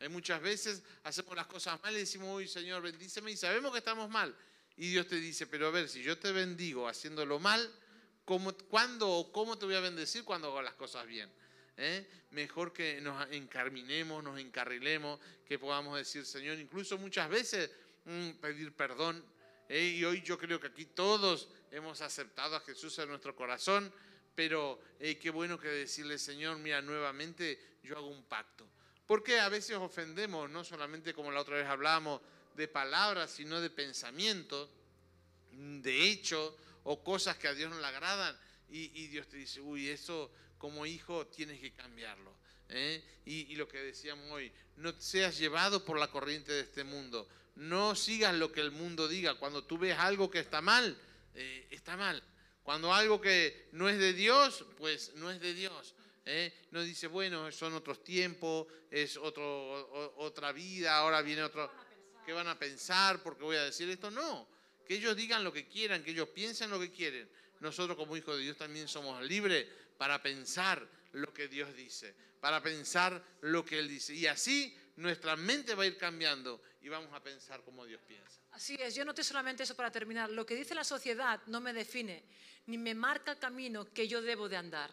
Hay 0.01 0.09
muchas 0.09 0.40
veces 0.40 0.83
hacemos 1.05 1.37
las 1.37 1.47
cosas 1.47 1.79
mal 1.83 1.95
y 1.95 1.99
decimos, 1.99 2.35
uy 2.35 2.49
Señor, 2.49 2.81
bendíceme 2.81 3.31
y 3.31 3.37
sabemos 3.37 3.71
que 3.71 3.79
estamos 3.79 4.09
mal. 4.09 4.35
Y 4.79 4.88
Dios 4.88 5.07
te 5.07 5.16
dice, 5.16 5.47
pero 5.47 5.66
a 5.66 5.71
ver, 5.71 5.90
si 5.90 6.03
yo 6.03 6.16
te 6.16 6.33
bendigo 6.33 6.88
haciéndolo 6.88 7.38
mal, 7.38 7.71
¿cómo, 8.25 8.55
¿cuándo 8.55 9.11
o 9.11 9.31
cómo 9.31 9.59
te 9.59 9.66
voy 9.66 9.75
a 9.75 9.81
bendecir 9.81 10.25
cuando 10.25 10.49
hago 10.49 10.62
las 10.62 10.73
cosas 10.73 11.07
bien? 11.07 11.31
¿Eh? 11.77 12.09
Mejor 12.31 12.73
que 12.73 12.99
nos 13.03 13.31
encarminemos, 13.31 14.25
nos 14.25 14.40
encarrilemos, 14.40 15.21
que 15.47 15.59
podamos 15.59 15.99
decir, 15.99 16.25
Señor, 16.25 16.59
incluso 16.59 16.97
muchas 16.97 17.29
veces 17.29 17.71
mm, 18.07 18.31
pedir 18.40 18.73
perdón. 18.73 19.23
¿eh? 19.69 19.97
Y 19.99 20.05
hoy 20.05 20.23
yo 20.23 20.38
creo 20.38 20.59
que 20.59 20.69
aquí 20.69 20.87
todos 20.87 21.51
hemos 21.71 22.01
aceptado 22.01 22.57
a 22.57 22.61
Jesús 22.61 22.99
en 23.01 23.11
nuestro 23.11 23.37
corazón, 23.37 23.93
pero 24.40 24.81
qué 24.98 25.29
bueno 25.29 25.61
que 25.61 25.68
decirle, 25.68 26.16
Señor, 26.16 26.57
mira, 26.57 26.81
nuevamente 26.81 27.76
yo 27.83 27.98
hago 27.98 28.07
un 28.07 28.22
pacto. 28.22 28.66
Porque 29.07 29.38
a 29.38 29.50
veces 29.50 29.76
ofendemos, 29.76 30.48
no 30.48 30.64
solamente 30.64 31.12
como 31.12 31.31
la 31.31 31.42
otra 31.42 31.59
vez 31.59 31.66
hablábamos, 31.66 32.22
de 32.55 32.66
palabras, 32.66 33.31
sino 33.31 33.61
de 33.61 33.68
pensamientos, 33.68 34.70
de 35.53 36.09
hechos 36.09 36.55
o 36.85 37.05
cosas 37.05 37.37
que 37.37 37.48
a 37.48 37.53
Dios 37.53 37.70
no 37.70 37.79
le 37.79 37.87
agradan. 37.87 38.35
Y, 38.70 38.90
y 38.98 39.09
Dios 39.09 39.29
te 39.29 39.37
dice, 39.37 39.61
uy, 39.61 39.90
eso 39.90 40.33
como 40.57 40.87
hijo 40.87 41.26
tienes 41.26 41.61
que 41.61 41.72
cambiarlo. 41.72 42.35
¿eh? 42.70 43.05
Y, 43.26 43.53
y 43.53 43.57
lo 43.57 43.68
que 43.68 43.83
decíamos 43.83 44.24
hoy, 44.31 44.50
no 44.76 44.98
seas 44.98 45.37
llevado 45.37 45.85
por 45.85 45.98
la 45.98 46.09
corriente 46.09 46.50
de 46.50 46.61
este 46.61 46.83
mundo. 46.83 47.29
No 47.57 47.94
sigas 47.94 48.35
lo 48.35 48.50
que 48.50 48.62
el 48.62 48.70
mundo 48.70 49.07
diga. 49.07 49.35
Cuando 49.35 49.64
tú 49.64 49.76
ves 49.76 49.98
algo 49.98 50.31
que 50.31 50.38
está 50.38 50.62
mal, 50.62 50.96
eh, 51.35 51.66
está 51.70 51.98
mal. 51.98 52.22
Cuando 52.62 52.92
algo 52.92 53.20
que 53.20 53.68
no 53.73 53.88
es 53.88 53.99
de 53.99 54.12
Dios, 54.12 54.64
pues 54.77 55.14
no 55.14 55.31
es 55.31 55.40
de 55.40 55.55
Dios. 55.55 55.94
¿eh? 56.27 56.53
No 56.70 56.83
dice, 56.83 57.07
bueno, 57.07 57.51
son 57.53 57.75
otros 57.75 58.05
tiempos, 58.05 58.66
es 58.90 59.16
otro, 59.16 59.44
o- 59.44 60.25
otra 60.25 60.53
vida, 60.53 60.96
ahora 60.96 61.23
viene 61.23 61.42
otro... 61.42 61.70
¿Qué 62.25 62.33
van 62.33 62.49
a 62.49 62.59
pensar? 62.59 63.23
Porque 63.23 63.42
voy 63.42 63.57
a 63.57 63.64
decir 63.64 63.88
esto. 63.88 64.11
No, 64.11 64.46
que 64.87 64.94
ellos 64.94 65.16
digan 65.16 65.42
lo 65.42 65.53
que 65.53 65.66
quieran, 65.66 66.05
que 66.05 66.11
ellos 66.12 66.29
piensen 66.29 66.70
lo 66.70 66.79
que 66.79 66.90
quieren. 66.92 67.29
Nosotros 67.61 67.96
como 67.96 68.16
hijos 68.16 68.37
de 68.37 68.42
Dios 68.42 68.57
también 68.57 68.87
somos 68.88 69.20
libres 69.25 69.66
para 69.99 70.23
pensar 70.23 70.87
lo 71.12 71.33
que 71.33 71.49
Dios 71.49 71.75
dice, 71.75 72.14
para 72.40 72.62
pensar 72.62 73.23
lo 73.40 73.64
que 73.64 73.79
Él 73.79 73.88
dice. 73.88 74.14
Y 74.14 74.27
así 74.27 74.77
nuestra 75.01 75.35
mente 75.35 75.75
va 75.75 75.85
a 75.85 75.87
ir 75.87 75.97
cambiando 75.97 76.63
y 76.83 76.89
vamos 76.89 77.13
a 77.13 77.23
pensar 77.23 77.63
como 77.65 77.85
Dios 77.87 78.01
piensa. 78.07 78.41
Así 78.53 78.77
es, 78.79 78.95
yo 78.95 79.05
noté 79.05 79.25
solamente 79.25 79.63
eso 79.63 79.75
para 79.75 79.91
terminar. 79.91 80.31
Lo 80.31 80.45
que 80.45 80.55
dice 80.55 80.75
la 80.75 80.85
sociedad 80.85 81.41
no 81.47 81.61
me 81.61 81.73
define, 81.73 82.23
ni 82.67 82.77
me 82.77 82.95
marca 82.95 83.33
el 83.33 83.39
camino 83.39 83.93
que 83.93 84.07
yo 84.07 84.21
debo 84.21 84.49
de 84.49 84.57
andar. 84.57 84.91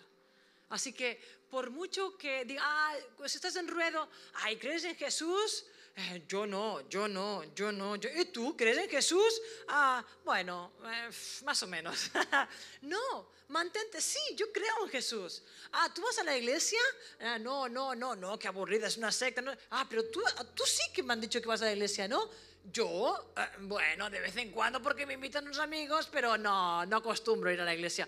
Así 0.69 0.93
que 0.93 1.21
por 1.49 1.69
mucho 1.69 2.17
que 2.17 2.45
diga, 2.45 2.61
ah, 2.63 2.95
pues 3.17 3.35
estás 3.35 3.55
en 3.55 3.67
ruedo, 3.67 4.09
ay, 4.35 4.57
¿crees 4.57 4.83
en 4.85 4.95
Jesús? 4.95 5.65
Eh, 5.99 6.25
yo 6.27 6.45
no, 6.45 6.87
yo 6.89 7.07
no, 7.07 7.43
yo 7.55 7.71
no. 7.71 7.95
Yo, 7.95 8.07
¿Y 8.15 8.25
tú 8.25 8.55
crees 8.55 8.77
en 8.77 8.87
Jesús? 8.87 9.41
Ah, 9.67 10.05
bueno, 10.23 10.73
eh, 10.85 11.09
más 11.43 11.63
o 11.63 11.67
menos. 11.67 12.11
no, 12.83 13.31
mantente, 13.47 13.99
sí, 13.99 14.19
yo 14.35 14.51
creo 14.51 14.83
en 14.83 14.89
Jesús. 14.91 15.41
Ah, 15.71 15.89
¿tú 15.91 16.03
vas 16.03 16.19
a 16.19 16.23
la 16.23 16.37
iglesia? 16.37 16.79
Ah, 17.19 17.39
no, 17.39 17.67
no, 17.67 17.95
no, 17.95 18.15
no, 18.15 18.37
qué 18.37 18.47
aburrida, 18.47 18.85
es 18.85 18.97
una 18.97 19.11
secta. 19.11 19.41
no. 19.41 19.51
Ah, 19.71 19.87
pero 19.89 20.05
tú, 20.05 20.21
tú 20.53 20.65
sí 20.67 20.83
que 20.93 21.01
me 21.01 21.13
han 21.13 21.21
dicho 21.21 21.41
que 21.41 21.47
vas 21.47 21.63
a 21.63 21.65
la 21.65 21.73
iglesia, 21.73 22.07
¿no? 22.07 22.29
Yo, 22.71 23.33
eh, 23.35 23.47
bueno, 23.61 24.11
de 24.11 24.19
vez 24.19 24.37
en 24.37 24.51
cuando 24.51 24.79
porque 24.83 25.07
me 25.07 25.15
invitan 25.15 25.45
unos 25.45 25.57
amigos, 25.57 26.09
pero 26.11 26.37
no, 26.37 26.85
no 26.85 26.97
acostumbro 26.97 27.51
ir 27.51 27.59
a 27.59 27.65
la 27.65 27.73
iglesia. 27.73 28.07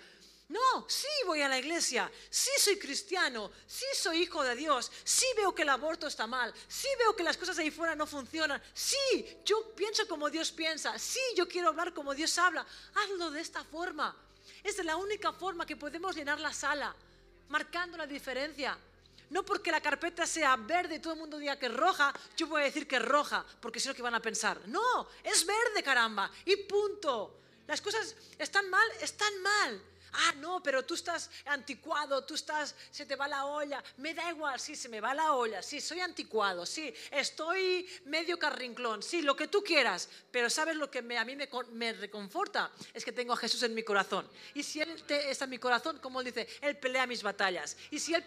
No, 0.50 0.90
sí 0.90 1.08
voy 1.28 1.44
a 1.44 1.48
la 1.48 1.60
iglesia, 1.60 2.12
sí 2.28 2.50
soy 2.58 2.80
cristiano, 2.80 3.52
sí 3.68 3.86
soy 3.96 4.24
hijo 4.24 4.44
de 4.44 4.56
Dios, 4.56 4.92
sí 5.04 5.28
veo 5.38 5.54
que 5.54 5.62
el 5.62 5.70
aborto 5.70 6.08
está 6.08 6.26
mal, 6.26 6.52
sí 6.68 6.88
veo 6.98 7.16
que 7.16 7.22
las 7.22 7.38
cosas 7.38 7.60
ahí 7.60 7.70
fuera 7.70 7.96
no 7.96 8.08
funcionan, 8.08 8.60
sí, 8.74 8.98
yo 9.46 9.76
pienso 9.76 10.08
como 10.08 10.28
Dios 10.28 10.52
piensa, 10.52 10.98
sí, 10.98 11.20
yo 11.36 11.48
quiero 11.48 11.70
hablar 11.70 11.94
como 11.94 12.16
Dios 12.16 12.36
habla. 12.40 12.66
Hazlo 12.96 13.30
de 13.30 13.42
esta 13.42 13.64
forma. 13.64 14.16
Es 14.64 14.84
la 14.84 14.96
única 14.96 15.32
forma 15.32 15.68
que 15.68 15.78
podemos 15.78 16.16
llenar 16.16 16.40
la 16.40 16.52
sala, 16.52 16.96
marcando 17.50 17.96
la 17.96 18.08
diferencia. 18.08 18.76
No 19.30 19.46
porque 19.46 19.72
la 19.72 19.82
carpeta 19.82 20.26
sea 20.26 20.56
verde 20.56 20.96
y 20.96 21.00
todo 21.00 21.14
el 21.14 21.20
mundo 21.20 21.38
diga 21.38 21.60
que 21.60 21.68
es 21.68 21.74
roja, 21.76 22.12
yo 22.36 22.48
voy 22.48 22.62
a 22.62 22.66
decir 22.66 22.88
que 22.88 22.96
es 22.96 23.06
roja, 23.06 23.46
porque 23.62 23.80
si 23.80 23.88
no, 23.88 23.94
¿qué 23.94 24.02
van 24.02 24.16
a 24.16 24.20
pensar? 24.20 24.60
No, 24.68 25.08
es 25.24 25.46
verde, 25.46 25.84
caramba, 25.84 26.32
y 26.46 26.56
punto. 26.56 27.36
Las 27.68 27.82
cosas 27.82 28.16
están 28.40 28.68
mal, 28.68 28.90
están 29.00 29.40
mal. 29.44 29.80
Ah, 30.13 30.34
no, 30.38 30.62
pero 30.63 30.84
tú 30.84 30.93
estás 30.93 31.30
anticuado, 31.45 32.24
tú 32.24 32.36
estás, 32.36 32.76
se 32.91 33.06
te 33.06 33.15
va 33.15 33.28
la 33.28 33.45
olla. 33.45 33.84
Me 33.98 34.13
da 34.13 34.30
igual, 34.30 34.60
sí, 34.60 34.76
se 34.76 34.89
me 34.89 35.02
va 35.02 35.13
la 35.13 35.34
olla, 35.34 35.62
sí, 35.62 35.82
soy 35.82 36.00
anticuado, 36.00 36.65
sí, 36.65 36.93
estoy 37.12 37.88
medio 38.06 38.39
carrinclón, 38.39 39.04
sí, 39.04 39.22
lo 39.22 39.36
que 39.36 39.48
tú 39.48 39.63
quieras. 39.63 40.10
Pero 40.32 40.50
¿sabes 40.50 40.76
lo 40.76 40.89
que 40.89 41.00
a 41.00 41.26
mí 41.26 41.36
me, 41.72 41.93
reconforta? 41.93 42.72
Es 42.93 43.06
que 43.06 43.12
tengo 43.12 43.34
a 43.34 43.38
Jesús 43.38 43.63
en 43.63 43.74
mi 43.74 43.84
corazón. 43.84 44.28
Y 44.54 44.63
si 44.63 44.82
Él 44.82 45.04
está 45.08 45.45
en 45.45 45.50
mi 45.52 45.60
corazón, 45.60 46.00
como 46.00 46.22
Él 46.22 46.26
dice, 46.26 46.48
Él 46.62 46.78
pelea 46.78 47.08
mis 47.08 47.24
batallas. 47.24 47.78
Y 47.91 48.00
si 48.00 48.13
Él 48.13 48.24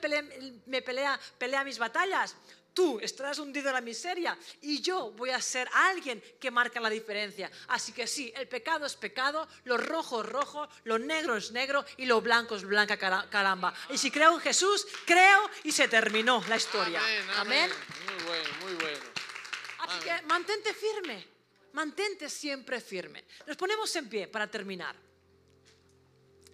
me 0.67 0.83
pelea, 0.83 1.19
pelea 1.39 1.65
mis 1.65 1.79
batallas, 1.79 2.35
Tú 2.75 2.99
estarás 3.01 3.39
hundido 3.39 3.69
en 3.69 3.75
la 3.75 3.81
miseria 3.81 4.39
y 4.63 4.81
yo 4.81 5.11
voy 5.13 5.31
a 5.31 5.41
ser 5.41 5.69
alguien 5.73 6.23
que 6.41 6.51
marca 6.51 6.81
la 6.81 6.89
diferencia. 6.89 7.51
Así 7.69 7.93
que 7.93 8.07
sí, 8.07 8.33
el 8.35 8.49
pecado 8.49 8.87
es 8.87 8.97
pecado, 8.97 9.47
lo 9.65 9.77
rojo 9.77 10.23
es 10.23 10.29
rojo, 10.29 10.69
lo 10.85 10.99
negro 10.99 11.37
es 11.37 11.53
negro 11.53 11.85
y 11.99 12.07
lo 12.07 12.21
blanco 12.21 12.57
es 12.57 12.65
blanca, 12.65 12.97
caramba. 12.97 13.75
Y 13.91 13.99
si 13.99 14.11
creo 14.11 14.35
en 14.35 14.41
Jesús, 14.41 14.87
creo 15.05 15.51
y 15.65 15.73
se 15.73 15.89
terminó 15.89 16.43
la 16.49 16.57
historia. 16.57 17.01
Amén. 17.37 17.71
Muy 18.07 18.25
bueno, 18.25 18.49
muy 18.63 18.75
bueno. 18.75 19.05
Así 19.81 20.05
que 20.05 20.23
mantente 20.23 20.73
firme, 20.73 21.27
mantente 21.73 22.31
siempre 22.31 22.81
firme. 22.81 23.25
Nos 23.47 23.57
ponemos 23.57 23.95
en 23.97 24.09
pie 24.09 24.29
para 24.29 24.51
terminar. 24.51 24.97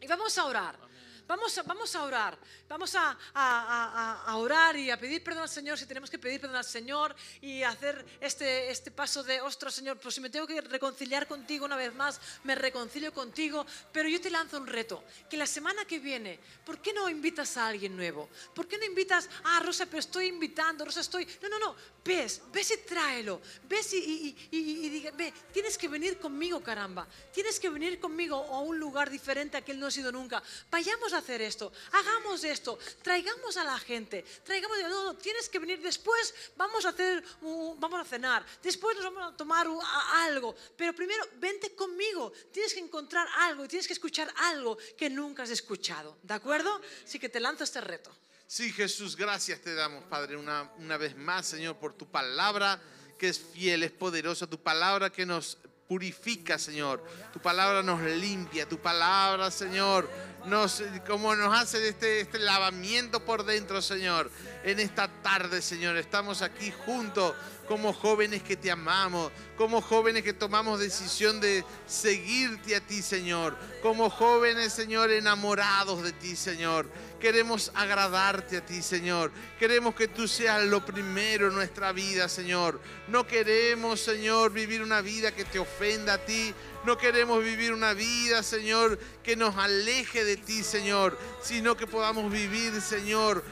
Y 0.00 0.06
vamos 0.06 0.36
a 0.38 0.44
orar. 0.46 0.87
Vamos, 1.28 1.60
vamos 1.66 1.94
a 1.94 2.04
orar, 2.04 2.38
vamos 2.66 2.94
a, 2.94 3.14
a, 3.34 4.22
a, 4.24 4.36
orar 4.36 4.74
y 4.76 4.90
a 4.90 4.98
pedir 4.98 5.22
perdón 5.22 5.42
al 5.42 5.48
Señor. 5.50 5.76
Si 5.78 5.84
tenemos 5.84 6.08
que 6.08 6.18
pedir 6.18 6.40
perdón 6.40 6.56
al 6.56 6.64
Señor 6.64 7.14
y 7.42 7.62
hacer 7.62 8.02
este, 8.18 8.70
este 8.70 8.90
paso 8.90 9.22
de, 9.22 9.38
ostras 9.42 9.74
Señor, 9.74 9.98
pues 9.98 10.14
si 10.14 10.22
me 10.22 10.30
tengo 10.30 10.46
que 10.46 10.58
reconciliar 10.62 11.28
contigo 11.28 11.66
una 11.66 11.76
vez 11.76 11.94
más, 11.94 12.18
me 12.44 12.54
reconcilio 12.54 13.12
contigo, 13.12 13.66
pero 13.92 14.08
yo 14.08 14.18
te 14.22 14.30
lanzo 14.30 14.56
un 14.56 14.66
reto, 14.66 15.04
que 15.28 15.36
la 15.36 15.46
semana 15.46 15.84
que 15.84 15.98
viene, 15.98 16.40
¿por 16.64 16.80
qué 16.80 16.94
no 16.94 17.10
invitas 17.10 17.58
a 17.58 17.66
alguien 17.66 17.94
nuevo? 17.94 18.30
¿Por 18.54 18.66
qué 18.66 18.78
no 18.78 18.86
invitas, 18.86 19.28
ah 19.44 19.60
Rosa, 19.62 19.84
pero 19.84 19.98
estoy 19.98 20.28
invitando, 20.28 20.86
Rosa, 20.86 21.00
estoy, 21.00 21.28
no, 21.42 21.50
no, 21.50 21.58
no, 21.58 21.76
ves, 22.02 22.40
ves 22.50 22.70
y 22.70 22.78
tráelo, 22.86 23.42
ves 23.68 23.92
y, 23.92 23.98
y, 23.98 24.48
y, 24.50 24.86
y 24.86 24.88
diga, 24.88 25.10
ve, 25.10 25.34
tienes 25.52 25.76
que 25.76 25.88
venir 25.88 26.18
conmigo, 26.18 26.62
caramba, 26.62 27.06
tienes 27.34 27.60
que 27.60 27.68
venir 27.68 28.00
conmigo 28.00 28.36
a 28.36 28.60
un 28.60 28.78
lugar 28.78 29.10
diferente 29.10 29.58
a 29.58 29.60
que 29.60 29.72
él 29.72 29.78
no 29.78 29.88
ha 29.88 29.90
sido 29.90 30.10
nunca, 30.10 30.42
vayamos 30.70 31.12
a 31.12 31.17
hacer 31.18 31.42
esto, 31.42 31.72
hagamos 31.92 32.44
esto, 32.44 32.78
traigamos 33.02 33.56
a 33.56 33.64
la 33.64 33.78
gente, 33.78 34.24
traigamos, 34.44 34.78
no, 34.82 35.04
no, 35.04 35.14
tienes 35.14 35.48
que 35.48 35.58
venir 35.58 35.80
después, 35.80 36.34
vamos 36.56 36.84
a 36.84 36.90
hacer, 36.90 37.22
vamos 37.40 38.00
a 38.00 38.04
cenar, 38.04 38.44
después 38.62 38.96
nos 38.96 39.04
vamos 39.04 39.32
a 39.32 39.36
tomar 39.36 39.66
algo, 40.14 40.54
pero 40.76 40.92
primero 40.94 41.24
vente 41.36 41.74
conmigo, 41.74 42.32
tienes 42.52 42.74
que 42.74 42.80
encontrar 42.80 43.26
algo, 43.38 43.66
tienes 43.68 43.86
que 43.86 43.92
escuchar 43.92 44.32
algo 44.36 44.78
que 44.96 45.10
nunca 45.10 45.42
has 45.42 45.50
escuchado, 45.50 46.18
¿de 46.22 46.34
acuerdo? 46.34 46.80
Así 47.04 47.18
que 47.18 47.28
te 47.28 47.40
lanzo 47.40 47.64
este 47.64 47.80
reto. 47.80 48.14
Sí, 48.46 48.72
Jesús, 48.72 49.14
gracias 49.14 49.60
te 49.60 49.74
damos, 49.74 50.04
Padre, 50.04 50.36
una, 50.36 50.70
una 50.78 50.96
vez 50.96 51.14
más, 51.16 51.46
Señor, 51.46 51.76
por 51.76 51.92
tu 51.92 52.06
palabra 52.10 52.80
que 53.18 53.28
es 53.28 53.38
fiel, 53.38 53.82
es 53.82 53.90
poderosa, 53.90 54.46
tu 54.46 54.62
palabra 54.62 55.10
que 55.10 55.26
nos 55.26 55.58
purifica, 55.88 56.58
Señor. 56.58 57.02
Tu 57.32 57.40
palabra 57.40 57.82
nos 57.82 58.00
limpia, 58.02 58.68
tu 58.68 58.78
palabra, 58.78 59.50
Señor, 59.50 60.08
nos, 60.44 60.82
como 61.06 61.34
nos 61.34 61.58
hace 61.58 61.88
este, 61.88 62.20
este 62.20 62.38
lavamiento 62.38 63.24
por 63.24 63.44
dentro, 63.44 63.80
Señor. 63.80 64.30
En 64.64 64.78
esta 64.80 65.08
tarde, 65.22 65.62
Señor, 65.62 65.96
estamos 65.96 66.42
aquí 66.42 66.70
juntos 66.84 67.34
como 67.66 67.92
jóvenes 67.92 68.42
que 68.42 68.56
te 68.56 68.70
amamos, 68.70 69.32
como 69.56 69.80
jóvenes 69.80 70.22
que 70.22 70.32
tomamos 70.32 70.78
decisión 70.78 71.40
de 71.40 71.64
seguirte 71.86 72.76
a 72.76 72.80
ti, 72.80 73.02
Señor, 73.02 73.56
como 73.82 74.10
jóvenes, 74.10 74.72
Señor, 74.72 75.10
enamorados 75.10 76.02
de 76.02 76.12
ti, 76.12 76.36
Señor. 76.36 76.86
Queremos 77.20 77.72
agradarte 77.74 78.58
a 78.58 78.64
ti, 78.64 78.80
Señor. 78.80 79.32
Queremos 79.58 79.94
que 79.94 80.06
tú 80.06 80.28
seas 80.28 80.64
lo 80.64 80.84
primero 80.84 81.48
en 81.48 81.54
nuestra 81.54 81.90
vida, 81.90 82.28
Señor. 82.28 82.80
No 83.08 83.26
queremos, 83.26 84.00
Señor, 84.00 84.52
vivir 84.52 84.82
una 84.82 85.00
vida 85.00 85.32
que 85.32 85.44
te 85.44 85.58
ofenda 85.58 86.14
a 86.14 86.18
ti. 86.18 86.54
No 86.84 86.96
queremos 86.96 87.42
vivir 87.42 87.72
una 87.72 87.92
vida, 87.92 88.44
Señor, 88.44 88.98
que 89.24 89.34
nos 89.34 89.56
aleje 89.56 90.24
de 90.24 90.36
ti, 90.36 90.62
Señor, 90.62 91.18
sino 91.42 91.76
que 91.76 91.88
podamos 91.88 92.30
vivir, 92.30 92.80
Señor, 92.80 93.42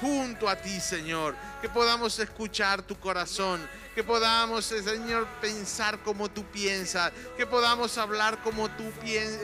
junto 0.00 0.48
a 0.48 0.56
ti, 0.56 0.80
Señor. 0.80 1.34
Que 1.60 1.68
podamos 1.68 2.18
escuchar 2.20 2.82
tu 2.82 2.98
corazón. 2.98 3.60
Que 3.94 4.04
podamos, 4.04 4.66
Señor, 4.66 5.26
pensar 5.40 5.98
como 6.04 6.30
tú 6.30 6.44
piensas. 6.44 7.12
Que 7.36 7.44
podamos 7.44 7.98
hablar 7.98 8.40
como 8.42 8.70
tú, 8.70 8.84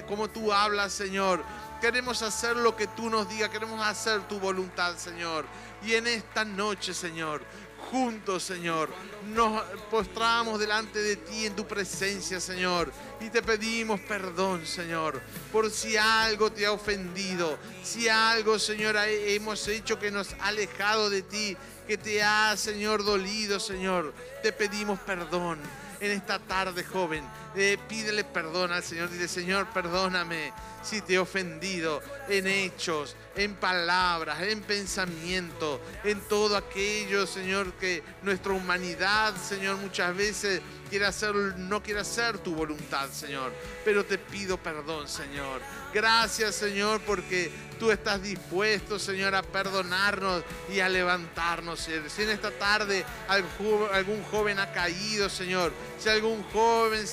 como 0.06 0.28
tú 0.28 0.52
hablas, 0.52 0.92
Señor. 0.92 1.44
Queremos 1.80 2.22
hacer 2.22 2.56
lo 2.56 2.74
que 2.74 2.86
tú 2.86 3.10
nos 3.10 3.28
digas. 3.28 3.50
Queremos 3.50 3.84
hacer 3.86 4.22
tu 4.28 4.38
voluntad, 4.38 4.96
Señor. 4.96 5.44
Y 5.82 5.94
en 5.94 6.06
esta 6.06 6.44
noche, 6.44 6.94
Señor, 6.94 7.42
juntos, 7.90 8.42
Señor. 8.42 8.90
Nos 9.34 9.62
postramos 9.90 10.58
delante 10.58 11.00
de 11.00 11.16
ti 11.16 11.46
en 11.46 11.54
tu 11.54 11.66
presencia, 11.66 12.40
Señor. 12.40 12.92
Y 13.20 13.30
te 13.30 13.42
pedimos 13.42 14.00
perdón, 14.00 14.66
Señor, 14.66 15.20
por 15.52 15.70
si 15.70 15.96
algo 15.96 16.50
te 16.50 16.66
ha 16.66 16.72
ofendido, 16.72 17.58
si 17.82 18.08
algo, 18.08 18.58
Señor, 18.58 18.96
hemos 18.96 19.66
hecho 19.68 19.98
que 19.98 20.10
nos 20.10 20.32
ha 20.34 20.46
alejado 20.46 21.10
de 21.10 21.22
ti, 21.22 21.56
que 21.86 21.98
te 21.98 22.22
ha, 22.22 22.56
Señor, 22.56 23.04
dolido, 23.04 23.60
Señor. 23.60 24.12
Te 24.42 24.52
pedimos 24.52 24.98
perdón 25.00 25.58
en 26.00 26.10
esta 26.10 26.38
tarde, 26.38 26.84
joven. 26.84 27.24
Eh, 27.58 27.78
pídele 27.88 28.22
perdón 28.22 28.70
al 28.70 28.82
Señor. 28.82 29.10
Dile, 29.10 29.28
Señor, 29.28 29.66
perdóname 29.72 30.52
si 30.82 31.00
te 31.00 31.14
he 31.14 31.18
ofendido 31.18 32.02
en 32.28 32.46
hechos, 32.46 33.16
en 33.34 33.54
palabras, 33.54 34.40
en 34.42 34.60
pensamiento, 34.60 35.80
en 36.04 36.20
todo 36.28 36.56
aquello, 36.56 37.26
Señor, 37.26 37.72
que 37.72 38.02
nuestra 38.22 38.52
humanidad, 38.52 39.34
Señor, 39.36 39.78
muchas 39.78 40.16
veces 40.16 40.60
quiere 40.88 41.06
hacer, 41.06 41.34
no 41.34 41.82
quiere 41.82 42.00
hacer 42.00 42.38
tu 42.38 42.54
voluntad, 42.54 43.08
Señor. 43.10 43.52
Pero 43.84 44.04
te 44.04 44.18
pido 44.18 44.56
perdón, 44.58 45.08
Señor. 45.08 45.60
Gracias, 45.92 46.54
Señor, 46.54 47.00
porque 47.00 47.50
tú 47.78 47.90
estás 47.90 48.22
dispuesto, 48.22 48.98
Señor, 48.98 49.34
a 49.34 49.42
perdonarnos 49.42 50.42
y 50.72 50.80
a 50.80 50.88
levantarnos. 50.88 51.80
Si 51.80 52.22
en 52.22 52.30
esta 52.30 52.50
tarde 52.50 53.04
algún 53.28 54.22
joven 54.24 54.58
ha 54.58 54.72
caído, 54.72 55.28
Señor, 55.28 55.72
si 55.98 56.08
algún 56.08 56.42
joven, 56.52 57.06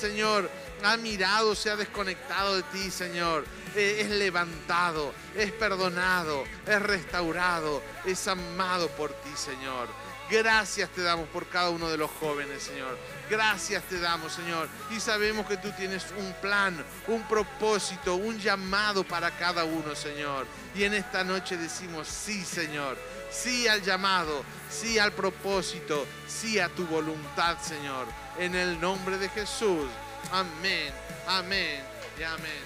Ha 0.82 0.96
mirado, 0.96 1.54
se 1.54 1.70
ha 1.70 1.76
desconectado 1.76 2.56
de 2.56 2.62
ti, 2.64 2.90
Señor. 2.90 3.44
Eh, 3.74 4.02
es 4.02 4.10
levantado, 4.10 5.12
es 5.34 5.50
perdonado, 5.52 6.44
es 6.66 6.80
restaurado, 6.82 7.82
es 8.04 8.28
amado 8.28 8.88
por 8.88 9.12
ti, 9.12 9.30
Señor. 9.36 9.88
Gracias 10.30 10.88
te 10.90 11.02
damos 11.02 11.28
por 11.28 11.46
cada 11.48 11.68
uno 11.68 11.90
de 11.90 11.98
los 11.98 12.10
jóvenes, 12.10 12.62
Señor. 12.62 12.96
Gracias 13.28 13.82
te 13.84 14.00
damos, 14.00 14.32
Señor. 14.32 14.68
Y 14.90 14.98
sabemos 14.98 15.46
que 15.46 15.58
tú 15.58 15.70
tienes 15.72 16.06
un 16.16 16.32
plan, 16.40 16.82
un 17.08 17.22
propósito, 17.28 18.14
un 18.14 18.38
llamado 18.38 19.04
para 19.04 19.30
cada 19.32 19.64
uno, 19.64 19.94
Señor. 19.94 20.46
Y 20.74 20.84
en 20.84 20.94
esta 20.94 21.24
noche 21.24 21.56
decimos 21.56 22.08
sí, 22.08 22.42
Señor. 22.44 22.96
Sí 23.30 23.68
al 23.68 23.82
llamado, 23.82 24.44
sí 24.70 24.98
al 24.98 25.12
propósito, 25.12 26.06
sí 26.26 26.58
a 26.58 26.68
tu 26.68 26.86
voluntad, 26.86 27.58
Señor. 27.60 28.06
En 28.38 28.54
el 28.54 28.80
nombre 28.80 29.18
de 29.18 29.28
Jesús. 29.28 29.88
Amén, 30.34 30.92
amén 31.28 31.80
y 32.18 32.22
amén. 32.24 32.64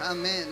Amén. 0.00 0.46